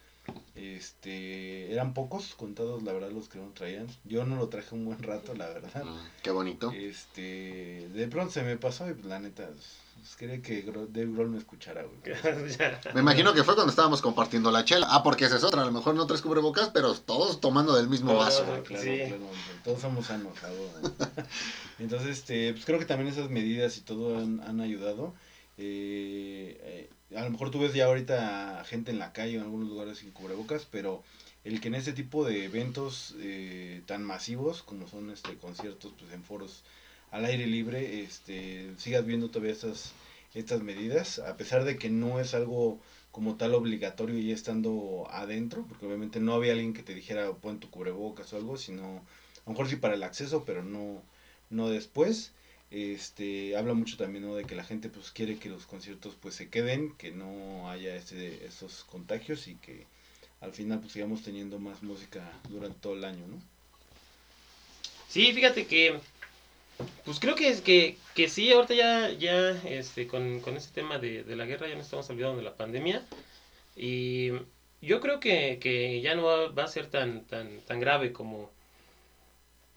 Este, 0.54 1.72
eran 1.72 1.94
pocos, 1.94 2.34
contados 2.36 2.82
la 2.82 2.92
verdad 2.92 3.10
los 3.10 3.28
que 3.28 3.38
no 3.38 3.50
traían. 3.54 3.86
Yo 4.04 4.24
no 4.24 4.36
lo 4.36 4.48
traje 4.48 4.74
un 4.74 4.84
buen 4.84 5.02
rato, 5.02 5.34
la 5.34 5.48
verdad. 5.48 5.84
Mm, 5.84 5.98
qué 6.22 6.30
bonito. 6.30 6.72
Este, 6.72 7.88
de 7.92 8.08
pronto 8.08 8.32
se 8.32 8.42
me 8.42 8.56
pasó 8.56 8.88
y 8.88 8.94
pues, 8.94 9.06
la 9.06 9.20
neta, 9.20 9.46
pues, 9.46 10.16
quería 10.16 10.42
que 10.42 10.62
Dave 10.62 11.12
Grohl 11.12 11.30
me 11.30 11.38
escuchara, 11.38 11.82
güey. 11.84 11.98
me 12.94 13.00
imagino 13.00 13.32
que 13.34 13.44
fue 13.44 13.54
cuando 13.54 13.70
estábamos 13.70 14.02
compartiendo 14.02 14.50
la 14.50 14.64
chela. 14.64 14.88
Ah, 14.90 15.02
porque 15.02 15.26
esa 15.26 15.36
es 15.36 15.44
otra, 15.44 15.62
a 15.62 15.66
lo 15.66 15.72
mejor 15.72 15.94
no 15.94 16.06
tres 16.06 16.22
cubrebocas, 16.22 16.70
pero 16.70 16.92
todos 16.94 17.40
tomando 17.40 17.74
del 17.76 17.88
mismo 17.88 18.10
Claro, 18.12 18.24
vaso. 18.24 18.44
Claro, 18.44 18.64
claro, 18.64 18.82
Sí. 18.82 18.98
claro, 19.06 19.26
todos 19.62 19.80
somos 19.80 20.06
sanos, 20.06 20.36
cabrón. 20.40 20.94
Entonces, 21.78 22.18
este, 22.18 22.52
pues 22.52 22.64
creo 22.64 22.78
que 22.78 22.84
también 22.84 23.08
esas 23.12 23.30
medidas 23.30 23.76
y 23.78 23.82
todo 23.82 24.18
han, 24.18 24.40
han 24.40 24.60
ayudado. 24.60 25.14
Eh, 25.58 26.88
eh, 27.10 27.16
a 27.16 27.24
lo 27.24 27.30
mejor 27.30 27.50
tú 27.50 27.58
ves 27.58 27.74
ya 27.74 27.86
ahorita 27.86 28.64
gente 28.64 28.90
en 28.92 28.98
la 28.98 29.12
calle 29.12 29.36
o 29.36 29.40
en 29.40 29.46
algunos 29.46 29.68
lugares 29.68 29.98
sin 29.98 30.12
cubrebocas, 30.12 30.66
pero 30.70 31.02
el 31.44 31.60
que 31.60 31.68
en 31.68 31.74
este 31.74 31.92
tipo 31.92 32.24
de 32.24 32.44
eventos 32.44 33.14
eh, 33.18 33.82
tan 33.86 34.04
masivos 34.04 34.62
como 34.62 34.86
son 34.88 35.10
este 35.10 35.36
conciertos 35.36 35.92
pues 35.98 36.12
en 36.12 36.22
foros 36.22 36.62
al 37.10 37.24
aire 37.24 37.46
libre, 37.46 38.02
este, 38.02 38.72
sigas 38.78 39.04
viendo 39.04 39.28
todavía 39.30 39.52
estas 39.52 39.92
estas 40.34 40.62
medidas, 40.62 41.18
a 41.20 41.36
pesar 41.36 41.64
de 41.64 41.78
que 41.78 41.88
no 41.90 42.20
es 42.20 42.34
algo 42.34 42.78
como 43.10 43.36
tal 43.36 43.54
obligatorio 43.54 44.18
ya 44.18 44.34
estando 44.34 45.06
adentro, 45.10 45.64
porque 45.68 45.86
obviamente 45.86 46.20
no 46.20 46.34
había 46.34 46.52
alguien 46.52 46.74
que 46.74 46.82
te 46.82 46.94
dijera 46.94 47.32
pon 47.32 47.60
tu 47.60 47.70
cubrebocas 47.70 48.32
o 48.32 48.36
algo, 48.36 48.56
sino 48.56 48.84
a 48.84 49.42
lo 49.46 49.52
mejor 49.52 49.68
sí 49.68 49.76
para 49.76 49.94
el 49.94 50.02
acceso, 50.02 50.44
pero 50.44 50.62
no, 50.62 51.02
no 51.50 51.68
después. 51.70 52.32
Este, 52.70 53.56
habla 53.56 53.72
mucho 53.72 53.96
también 53.96 54.34
de 54.36 54.44
que 54.44 54.54
la 54.54 54.64
gente 54.64 54.90
pues 54.90 55.10
quiere 55.10 55.38
que 55.38 55.48
los 55.48 55.64
conciertos 55.64 56.14
pues 56.20 56.34
se 56.34 56.50
queden, 56.50 56.92
que 56.96 57.10
no 57.10 57.70
haya 57.70 57.94
este, 57.96 58.44
estos 58.44 58.84
contagios 58.84 59.48
y 59.48 59.54
que 59.54 59.86
al 60.40 60.52
final 60.52 60.80
pues 60.80 60.92
sigamos 60.92 61.22
teniendo 61.22 61.58
más 61.58 61.82
música 61.82 62.30
durante 62.48 62.78
todo 62.80 62.94
el 62.94 63.04
año, 63.04 63.26
¿no? 63.26 63.40
Sí, 65.08 65.32
fíjate 65.32 65.66
que, 65.66 65.98
pues 67.04 67.18
creo 67.18 67.34
que 67.34 67.58
que, 67.62 67.96
que 68.14 68.28
sí, 68.28 68.52
ahorita 68.52 68.74
ya, 68.74 69.10
ya 69.12 69.50
este, 69.64 70.06
con, 70.06 70.40
con 70.40 70.56
este 70.56 70.74
tema 70.74 70.98
de, 70.98 71.24
la 71.34 71.46
guerra 71.46 71.68
ya 71.68 71.74
no 71.74 71.80
estamos 71.80 72.08
olvidando 72.10 72.36
de 72.36 72.44
la 72.44 72.56
pandemia. 72.56 73.02
Y 73.74 74.32
yo 74.82 75.00
creo 75.00 75.18
que, 75.18 75.58
que 75.60 76.02
ya 76.02 76.14
no 76.14 76.54
va 76.54 76.64
a 76.64 76.68
ser 76.68 76.88
tan, 76.88 77.24
tan, 77.24 77.60
tan 77.62 77.80
grave 77.80 78.12
como, 78.12 78.50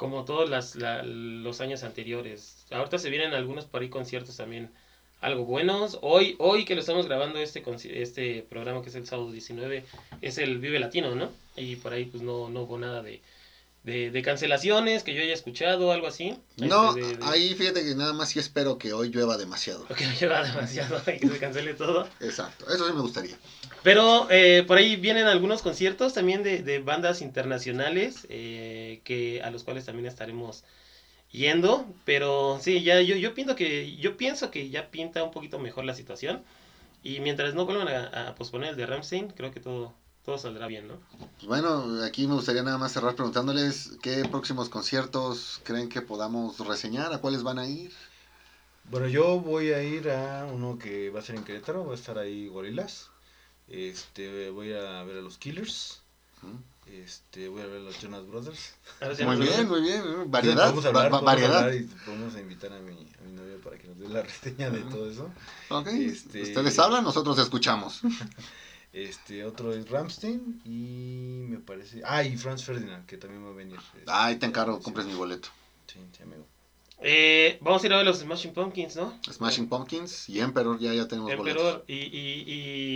como 0.02 0.26
todos 0.26 0.50
las, 0.50 0.76
la- 0.76 1.04
los 1.04 1.62
años 1.62 1.84
anteriores. 1.84 2.66
Ahorita 2.72 2.98
se 2.98 3.12
vienen 3.12 3.36
algunos 3.36 3.66
por 3.66 3.84
ahí 3.84 3.90
conciertos 3.90 4.36
también 4.36 4.72
algo 5.22 5.46
buenos. 5.46 6.00
Hoy, 6.02 6.36
hoy 6.40 6.66
que 6.66 6.74
lo 6.74 6.82
estamos 6.82 7.06
grabando 7.06 7.38
este, 7.38 7.62
este 8.02 8.42
programa 8.50 8.82
que 8.82 8.90
es 8.90 8.96
el 8.96 9.06
sábado 9.06 9.32
19, 9.32 9.84
es 10.24 10.40
el 10.40 10.58
Vive 10.58 10.80
Latino, 10.80 11.14
¿no? 11.14 11.30
Y 11.56 11.76
por 11.76 11.94
ahí 11.94 12.06
pues 12.06 12.24
no, 12.24 12.50
no 12.50 12.62
hubo 12.64 12.80
nada 12.80 13.04
de, 13.04 13.22
de, 13.84 14.12
de 14.12 14.22
cancelaciones 14.22 15.04
que 15.04 15.14
yo 15.16 15.22
haya 15.24 15.34
escuchado, 15.34 15.92
algo 15.92 16.08
así. 16.08 16.38
No, 16.58 16.90
Este, 16.90 17.02
de- 17.08 17.18
de- 17.18 17.26
ahí 17.26 17.56
fíjate 17.56 17.84
que 17.84 17.96
nada 17.96 18.14
más 18.14 18.30
sí 18.30 18.40
espero 18.40 18.78
que 18.78 18.94
hoy 18.94 19.10
llueva 19.10 19.38
demasiado. 19.38 19.86
o 19.90 19.94
que 19.96 20.06
no 20.08 20.14
lleva 20.14 20.44
demasiado 20.44 21.02
y 21.08 21.18
que 21.20 21.28
se 21.28 21.40
cancele 21.40 21.74
todo. 21.74 22.08
Exacto, 22.20 22.66
eso 22.74 22.88
sí 22.88 22.94
me 22.94 23.02
gustaría. 23.02 23.36
Pero 23.84 24.28
eh, 24.30 24.64
por 24.68 24.78
ahí 24.78 24.96
vienen 24.98 25.26
algunos 25.26 25.64
conciertos 25.64 26.14
también 26.14 26.44
de, 26.44 26.62
de 26.62 26.80
bandas 26.80 27.22
internacionales 27.24 28.28
eh, 28.30 29.02
que 29.04 29.42
a 29.42 29.50
los 29.50 29.64
cuales 29.64 29.86
también 29.86 30.06
estaremos 30.06 30.64
yendo. 31.32 31.86
Pero 32.06 32.60
sí, 32.62 32.84
ya 32.84 33.02
yo, 33.02 33.16
yo 33.16 33.34
pienso 33.34 33.56
que 33.56 33.96
yo 33.98 34.18
pienso 34.18 34.52
que 34.52 34.70
ya 34.70 34.92
pinta 34.92 35.24
un 35.24 35.32
poquito 35.32 35.60
mejor 35.60 35.86
la 35.86 35.96
situación. 35.96 36.44
Y 37.04 37.20
mientras 37.20 37.56
no 37.56 37.66
vuelvan 37.66 37.88
a, 37.88 38.30
a 38.30 38.36
posponer 38.36 38.70
el 38.72 38.76
de 38.76 38.86
Ramstein, 38.86 39.30
creo 39.30 39.52
que 39.52 39.60
todo, 39.60 39.96
todo 40.26 40.38
saldrá 40.38 40.68
bien, 40.68 40.88
¿no? 40.88 40.96
Pues 41.38 41.48
bueno, 41.48 42.04
aquí 42.04 42.28
me 42.28 42.36
gustaría 42.36 42.64
nada 42.64 42.78
más 42.78 42.92
cerrar 42.94 43.16
preguntándoles 43.16 43.92
qué 44.02 44.24
próximos 44.30 44.70
conciertos 44.70 45.60
creen 45.64 45.90
que 45.90 46.02
podamos 46.02 46.60
reseñar, 46.60 47.12
a 47.14 47.18
cuáles 47.20 47.44
van 47.44 47.60
a 47.60 47.68
ir. 47.68 47.92
Bueno, 48.90 49.08
yo 49.08 49.40
voy 49.40 49.72
a 49.72 49.84
ir 49.84 50.10
a 50.10 50.46
uno 50.46 50.78
que 50.78 51.10
va 51.10 51.20
a 51.20 51.24
ser 51.24 51.36
en 51.36 51.44
Querétaro, 51.44 51.86
va 51.86 51.94
a 51.94 51.96
estar 51.96 52.18
ahí 52.18 52.48
Gorilas. 52.48 53.08
Este, 53.68 54.50
voy 54.50 54.74
a 54.74 55.04
ver 55.04 55.18
a 55.18 55.22
los 55.22 55.38
Killers. 55.38 56.02
Este, 56.88 57.48
voy 57.48 57.62
a 57.62 57.68
ver 57.68 57.78
a 57.78 57.84
los 57.84 58.00
Jonas 58.02 58.28
Brothers. 58.28 58.74
Muy 59.24 59.38
bien, 59.38 59.68
muy 59.70 59.82
bien, 59.82 60.30
variedad, 60.30 60.64
Podemos 60.74 60.86
hablar, 60.86 61.06
va- 61.06 61.10
va- 61.10 61.20
podemos 61.20 61.26
variedad. 61.26 61.58
hablar 61.64 61.76
y 61.76 61.90
vamos 62.08 62.36
a 62.36 62.40
invitar 62.42 62.74
a 62.74 62.80
mi, 62.80 62.94
a 62.94 63.22
mi 63.24 63.32
novia 63.32 63.56
para 63.64 63.78
que 63.78 63.88
nos 63.88 63.98
dé 64.00 64.10
la 64.10 64.24
reseña 64.24 64.70
de 64.72 64.80
todo 64.82 65.10
eso. 65.10 65.30
Ok, 65.70 65.88
Este- 65.88 66.42
ustedes 66.42 66.80
hablan, 66.80 67.04
nosotros 67.04 67.38
escuchamos. 67.40 68.02
Este, 68.94 69.46
otro 69.46 69.74
es 69.74 69.90
Ramstein 69.90 70.62
y 70.66 71.50
me 71.50 71.60
parece... 71.60 72.02
Ah, 72.06 72.24
y 72.24 72.36
Franz 72.36 72.64
Ferdinand, 72.64 73.06
que 73.06 73.18
también 73.18 73.46
va 73.46 73.50
a 73.50 73.54
venir. 73.54 73.78
Este, 73.78 74.04
Ay, 74.08 74.36
te 74.36 74.46
encargo, 74.46 74.78
sí, 74.78 74.84
compres 74.84 75.06
mi 75.06 75.14
boleto. 75.14 75.50
Sí, 75.88 76.00
sí, 76.16 76.24
amigo. 76.24 76.46
Eh, 77.04 77.58
vamos 77.62 77.82
a 77.82 77.88
ir 77.88 77.94
a 77.94 77.98
ver 77.98 78.06
los 78.06 78.20
Smashing 78.20 78.54
Pumpkins, 78.54 78.96
¿no? 78.96 79.18
Smashing 79.28 79.68
Pumpkins 79.68 80.30
y 80.30 80.40
Emperor, 80.40 80.78
ya, 80.78 80.94
ya 80.94 81.08
tenemos 81.08 81.36
boletos. 81.36 81.64
Emperor 81.64 81.86
y, 81.88 81.96
y, 81.96 82.44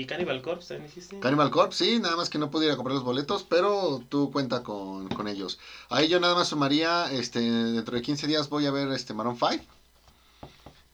y 0.01 0.05
Cannibal 0.05 0.43
Corpse, 0.43 0.75
¿también 0.75 0.93
dijiste? 0.93 1.19
Cannibal 1.19 1.49
Corpse, 1.49 1.85
sí, 1.85 1.99
nada 1.99 2.15
más 2.15 2.29
que 2.29 2.37
no 2.37 2.51
pudiera 2.51 2.75
comprar 2.75 2.93
los 2.93 3.03
boletos, 3.03 3.43
pero 3.49 4.03
tú 4.07 4.31
cuenta 4.31 4.61
con, 4.61 5.07
con 5.07 5.27
ellos. 5.27 5.57
Ahí 5.89 6.07
yo 6.07 6.19
nada 6.19 6.35
más 6.35 6.49
sumaría, 6.49 7.11
este, 7.11 7.39
dentro 7.39 7.95
de 7.95 8.03
15 8.03 8.27
días 8.27 8.47
voy 8.47 8.67
a 8.67 8.71
ver 8.71 8.89
este 8.91 9.15
Maroon 9.15 9.37
5. 9.37 9.65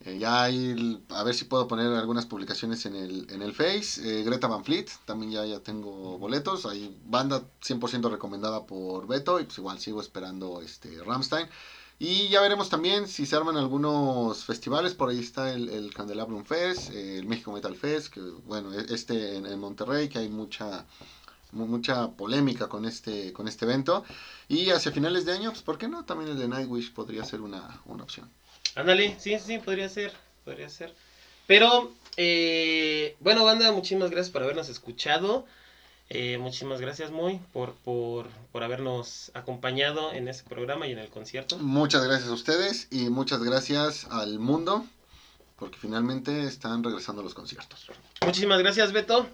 Eh, 0.04 0.18
ya 0.18 0.44
ahí, 0.44 1.04
a 1.10 1.24
ver 1.24 1.36
si 1.36 1.46
puedo 1.46 1.68
poner 1.68 1.88
algunas 1.94 2.26
publicaciones 2.26 2.86
en 2.88 2.96
el, 2.96 3.28
en 3.30 3.42
el 3.44 3.54
Face. 3.54 4.02
Eh, 4.04 4.24
Greta 4.24 4.48
Van 4.48 4.64
Fleet, 4.66 4.88
también 5.06 5.32
ya, 5.32 5.46
ya 5.46 5.60
tengo 5.60 6.18
boletos. 6.18 6.66
Hay 6.66 6.98
banda 7.06 7.44
100% 7.62 8.10
recomendada 8.10 8.66
por 8.66 9.06
Beto 9.08 9.40
y 9.40 9.44
pues 9.46 9.58
igual 9.60 9.80
sigo 9.80 10.02
esperando 10.02 10.62
este 10.62 11.04
Ramstein. 11.04 11.48
Y 12.00 12.30
ya 12.30 12.42
veremos 12.42 12.70
también 12.70 13.08
si 13.08 13.28
se 13.28 13.36
arman 13.36 13.58
algunos 13.58 14.44
festivales. 14.44 14.96
Por 14.96 15.10
ahí 15.10 15.20
está 15.20 15.54
el, 15.54 15.70
el 15.70 15.94
Candelabrum 15.94 16.44
Fest, 16.46 16.90
eh, 16.92 17.20
el 17.20 17.28
México 17.28 17.52
Metal 17.52 17.76
Fest, 17.76 18.12
que 18.12 18.22
bueno, 18.48 18.74
e- 18.74 18.86
este 18.94 19.36
en, 19.38 19.60
Monterrey, 19.60 20.10
que 20.10 20.18
hay 20.20 20.30
mucha 20.30 20.86
mu- 21.52 21.68
mucha 21.68 22.12
polémica 22.12 22.70
con 22.70 22.86
este 22.86 23.34
con 23.34 23.48
este 23.48 23.66
evento. 23.66 24.04
Y 24.50 24.72
hacia 24.72 24.92
finales 24.92 25.26
de 25.26 25.34
año, 25.34 25.52
pues 25.52 25.62
¿por 25.64 25.78
qué 25.78 25.88
no? 25.88 26.06
También 26.06 26.32
el 26.32 26.40
de 26.40 26.48
Nightwish 26.48 26.94
podría 26.94 27.24
ser 27.26 27.42
una, 27.42 27.82
una 27.86 28.04
opción. 28.04 28.30
Ándale, 28.76 29.16
sí, 29.20 29.38
sí, 29.40 29.58
podría 29.58 29.90
ser, 29.90 30.12
podría 30.46 30.70
ser. 30.70 30.94
Pero, 31.48 31.92
eh, 32.18 33.16
bueno, 33.20 33.44
banda, 33.44 33.72
muchísimas 33.72 34.10
gracias 34.12 34.32
por 34.32 34.44
habernos 34.44 34.70
escuchado. 34.70 35.46
Eh, 36.14 36.38
muchísimas 36.38 36.82
gracias, 36.82 37.10
Muy, 37.10 37.40
por, 37.54 37.74
por, 37.76 38.28
por 38.52 38.64
habernos 38.64 39.32
acompañado 39.34 40.12
en 40.12 40.28
este 40.28 40.48
programa 40.50 40.88
y 40.88 40.92
en 40.92 41.00
el 41.00 41.10
concierto. 41.10 41.58
Muchas 41.58 42.04
gracias 42.04 42.30
a 42.30 42.34
ustedes 42.34 42.88
y 42.92 43.10
muchas 43.10 43.42
gracias 43.44 44.08
al 44.12 44.38
mundo, 44.38 44.86
porque 45.58 45.78
finalmente 45.78 46.44
están 46.44 46.84
regresando 46.84 47.24
los 47.24 47.34
conciertos. 47.34 47.88
Muchísimas 48.26 48.60
gracias, 48.60 48.92
Beto, 48.92 49.26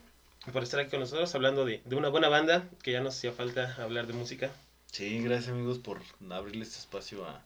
por 0.53 0.61
estar 0.61 0.79
aquí 0.79 0.91
con 0.91 0.99
nosotros 0.99 1.33
hablando 1.33 1.65
de, 1.65 1.81
de 1.83 1.95
una 1.95 2.09
buena 2.09 2.29
banda 2.29 2.69
que 2.83 2.91
ya 2.91 3.01
nos 3.01 3.15
hacía 3.15 3.31
falta 3.31 3.75
hablar 3.81 4.05
de 4.05 4.13
música. 4.13 4.51
Sí, 4.91 5.19
gracias 5.21 5.49
amigos 5.49 5.79
por 5.79 6.01
abrirle 6.29 6.63
este 6.63 6.77
espacio 6.77 7.25
a, 7.25 7.43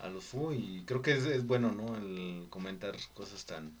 a 0.00 0.08
los 0.08 0.24
FU 0.24 0.52
y 0.52 0.84
creo 0.86 1.02
que 1.02 1.12
es, 1.16 1.24
es 1.26 1.46
bueno, 1.46 1.72
¿no? 1.72 1.96
El 1.96 2.46
comentar 2.50 2.94
cosas 3.14 3.44
tan, 3.46 3.72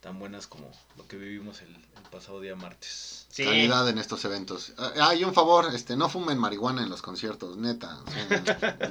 tan 0.00 0.18
buenas 0.18 0.46
como 0.46 0.70
lo 0.96 1.06
que 1.06 1.16
vivimos 1.16 1.62
el, 1.62 1.68
el 1.68 2.02
pasado 2.10 2.40
día 2.40 2.56
martes. 2.56 3.26
Sí, 3.30 3.44
Calidad 3.44 3.88
en 3.88 3.98
estos 3.98 4.24
eventos. 4.24 4.72
Ah, 4.78 5.14
y 5.14 5.22
un 5.22 5.32
favor, 5.32 5.72
este, 5.72 5.96
no 5.96 6.08
fumen 6.08 6.36
marihuana 6.36 6.82
en 6.82 6.88
los 6.90 7.00
conciertos, 7.00 7.56
neta. 7.56 7.96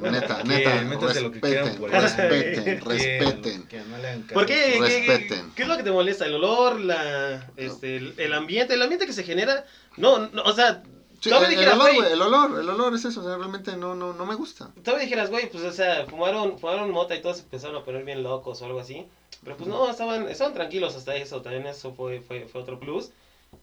neta, 0.01 0.43
neta. 0.43 0.81
métanse 0.83 1.21
lo 1.21 1.31
que 1.31 1.41
quieran 1.41 1.65
Respeten, 1.65 1.79
por 1.79 1.91
respeten, 1.91 2.63
Que- 2.63 2.79
respeten. 2.79 3.63
que 3.67 3.81
no 3.81 3.97
le. 3.97 4.17
¿Por 4.33 4.45
qué? 4.45 4.55
¿Qué, 4.55 4.79
qué, 4.79 5.07
Respeten. 5.07 5.51
qué 5.55 5.63
es 5.63 5.67
lo 5.67 5.75
que 5.77 5.83
te 5.83 5.91
molesta? 5.91 6.25
¿El 6.25 6.35
olor? 6.35 6.79
La, 6.79 7.49
este, 7.57 7.97
el, 7.97 8.13
el 8.17 8.33
ambiente? 8.33 8.73
¿El 8.75 8.81
ambiente 8.81 9.05
que 9.05 9.13
se 9.13 9.23
genera? 9.25 9.65
No, 9.97 10.19
no 10.29 10.41
o 10.43 10.53
sea, 10.53 10.83
Sí, 11.19 11.29
el, 11.29 11.43
el 11.43 11.49
dijeras, 11.49 11.75
olor, 11.75 11.95
güey, 11.95 12.11
el 12.11 12.21
olor, 12.21 12.59
el 12.59 12.69
olor 12.69 12.95
es 12.95 13.05
eso, 13.05 13.19
o 13.19 13.23
sea, 13.23 13.35
realmente 13.35 13.75
no, 13.75 13.95
no, 13.95 14.13
no 14.13 14.25
me 14.25 14.35
gusta. 14.35 14.69
todavía 14.83 15.03
dijeras, 15.05 15.29
güey, 15.29 15.49
pues, 15.49 15.63
o 15.63 15.71
sea, 15.71 16.05
fumaron, 16.05 16.57
fumaron 16.59 16.91
mota 16.91 17.15
y 17.15 17.21
todos 17.21 17.37
se 17.37 17.43
empezaron 17.43 17.75
a 17.75 17.83
poner 17.83 18.05
bien 18.05 18.23
locos 18.23 18.61
o 18.61 18.65
algo 18.65 18.79
así. 18.79 19.05
Pero 19.43 19.57
pues 19.57 19.69
no, 19.69 19.89
estaban, 19.89 20.27
estaban 20.27 20.53
tranquilos 20.53 20.95
hasta 20.95 21.15
eso, 21.15 21.41
también 21.41 21.65
eso 21.65 21.93
fue, 21.93 22.21
fue, 22.21 22.47
fue 22.47 22.61
otro 22.61 22.79
plus. 22.79 23.11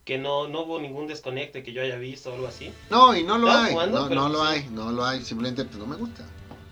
Que 0.05 0.19
no, 0.19 0.49
no 0.49 0.63
hubo 0.63 0.81
ningún 0.81 1.07
desconecte 1.07 1.63
que 1.63 1.73
yo 1.73 1.81
haya 1.81 1.97
visto 1.97 2.31
o 2.31 2.35
algo 2.35 2.49
así. 2.49 2.73
No, 2.91 3.15
y 3.15 3.23
no 3.23 3.39
lo 3.39 3.51
hay, 3.51 3.73
jugando, 3.73 4.01
no, 4.01 4.09
pero 4.09 4.21
no 4.23 4.29
lo 4.31 4.43
hay, 4.43 4.69
no 4.71 4.91
lo 4.91 5.05
hay, 5.05 5.23
simplemente 5.23 5.65
pues 5.65 5.79
no 5.79 5.87
me 5.87 5.97
gusta. 5.97 6.25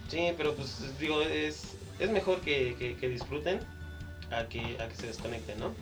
Sí, 0.09 0.33
pero 0.37 0.55
pues 0.55 0.99
digo, 0.99 1.23
es, 1.23 1.77
es 1.99 2.11
mejor 2.11 2.41
que, 2.41 2.75
que, 2.77 2.97
que 2.97 3.09
disfruten 3.09 3.61
a 4.33 4.45
que, 4.49 4.77
a 4.81 4.89
que 4.89 4.97
se 4.97 5.07
desconecten, 5.07 5.61
¿no? 5.61 5.73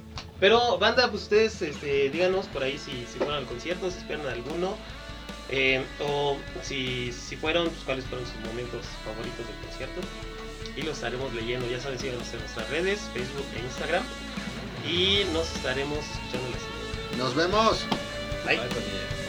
Pero, 0.43 0.77
banda, 0.77 1.09
pues 1.09 1.23
ustedes 1.23 1.63
este, 1.63 2.11
díganos 2.11 2.47
por 2.49 2.65
ahí 2.65 2.77
si, 2.77 3.07
si 3.07 3.19
fueron 3.19 3.37
al 3.37 3.47
concierto, 3.47 3.89
si 3.93 3.99
esperan 3.99 4.27
alguno. 4.27 4.77
eh, 5.49 5.85
o 6.01 6.37
si, 6.63 7.13
si 7.13 7.37
fueron, 7.37 7.69
pues 7.69 7.85
cuáles 7.85 8.05
fueron 8.07 8.27
sus 8.27 8.41
momentos 8.51 8.85
favoritos 9.05 9.47
del 9.47 9.57
concierto. 9.69 10.01
Y 10.77 10.83
los 10.83 10.97
estaremos 10.97 11.33
leyendo, 11.35 11.71
ya 11.71 11.79
saben, 11.79 11.99
síganos 11.99 12.33
en 12.33 12.41
nuestras 12.41 12.69
redes, 12.71 12.99
Facebook 13.15 13.47
e 13.55 13.61
Instagram. 13.61 14.03
Y 14.85 15.25
nos 15.33 15.47
estaremos 15.55 15.99
escuchando 16.01 16.49
la 16.51 16.59
siguiente. 16.59 17.17
Nos 17.19 17.35
vemos. 17.37 17.87
Bye. 18.45 18.57
Bye. 18.57 19.22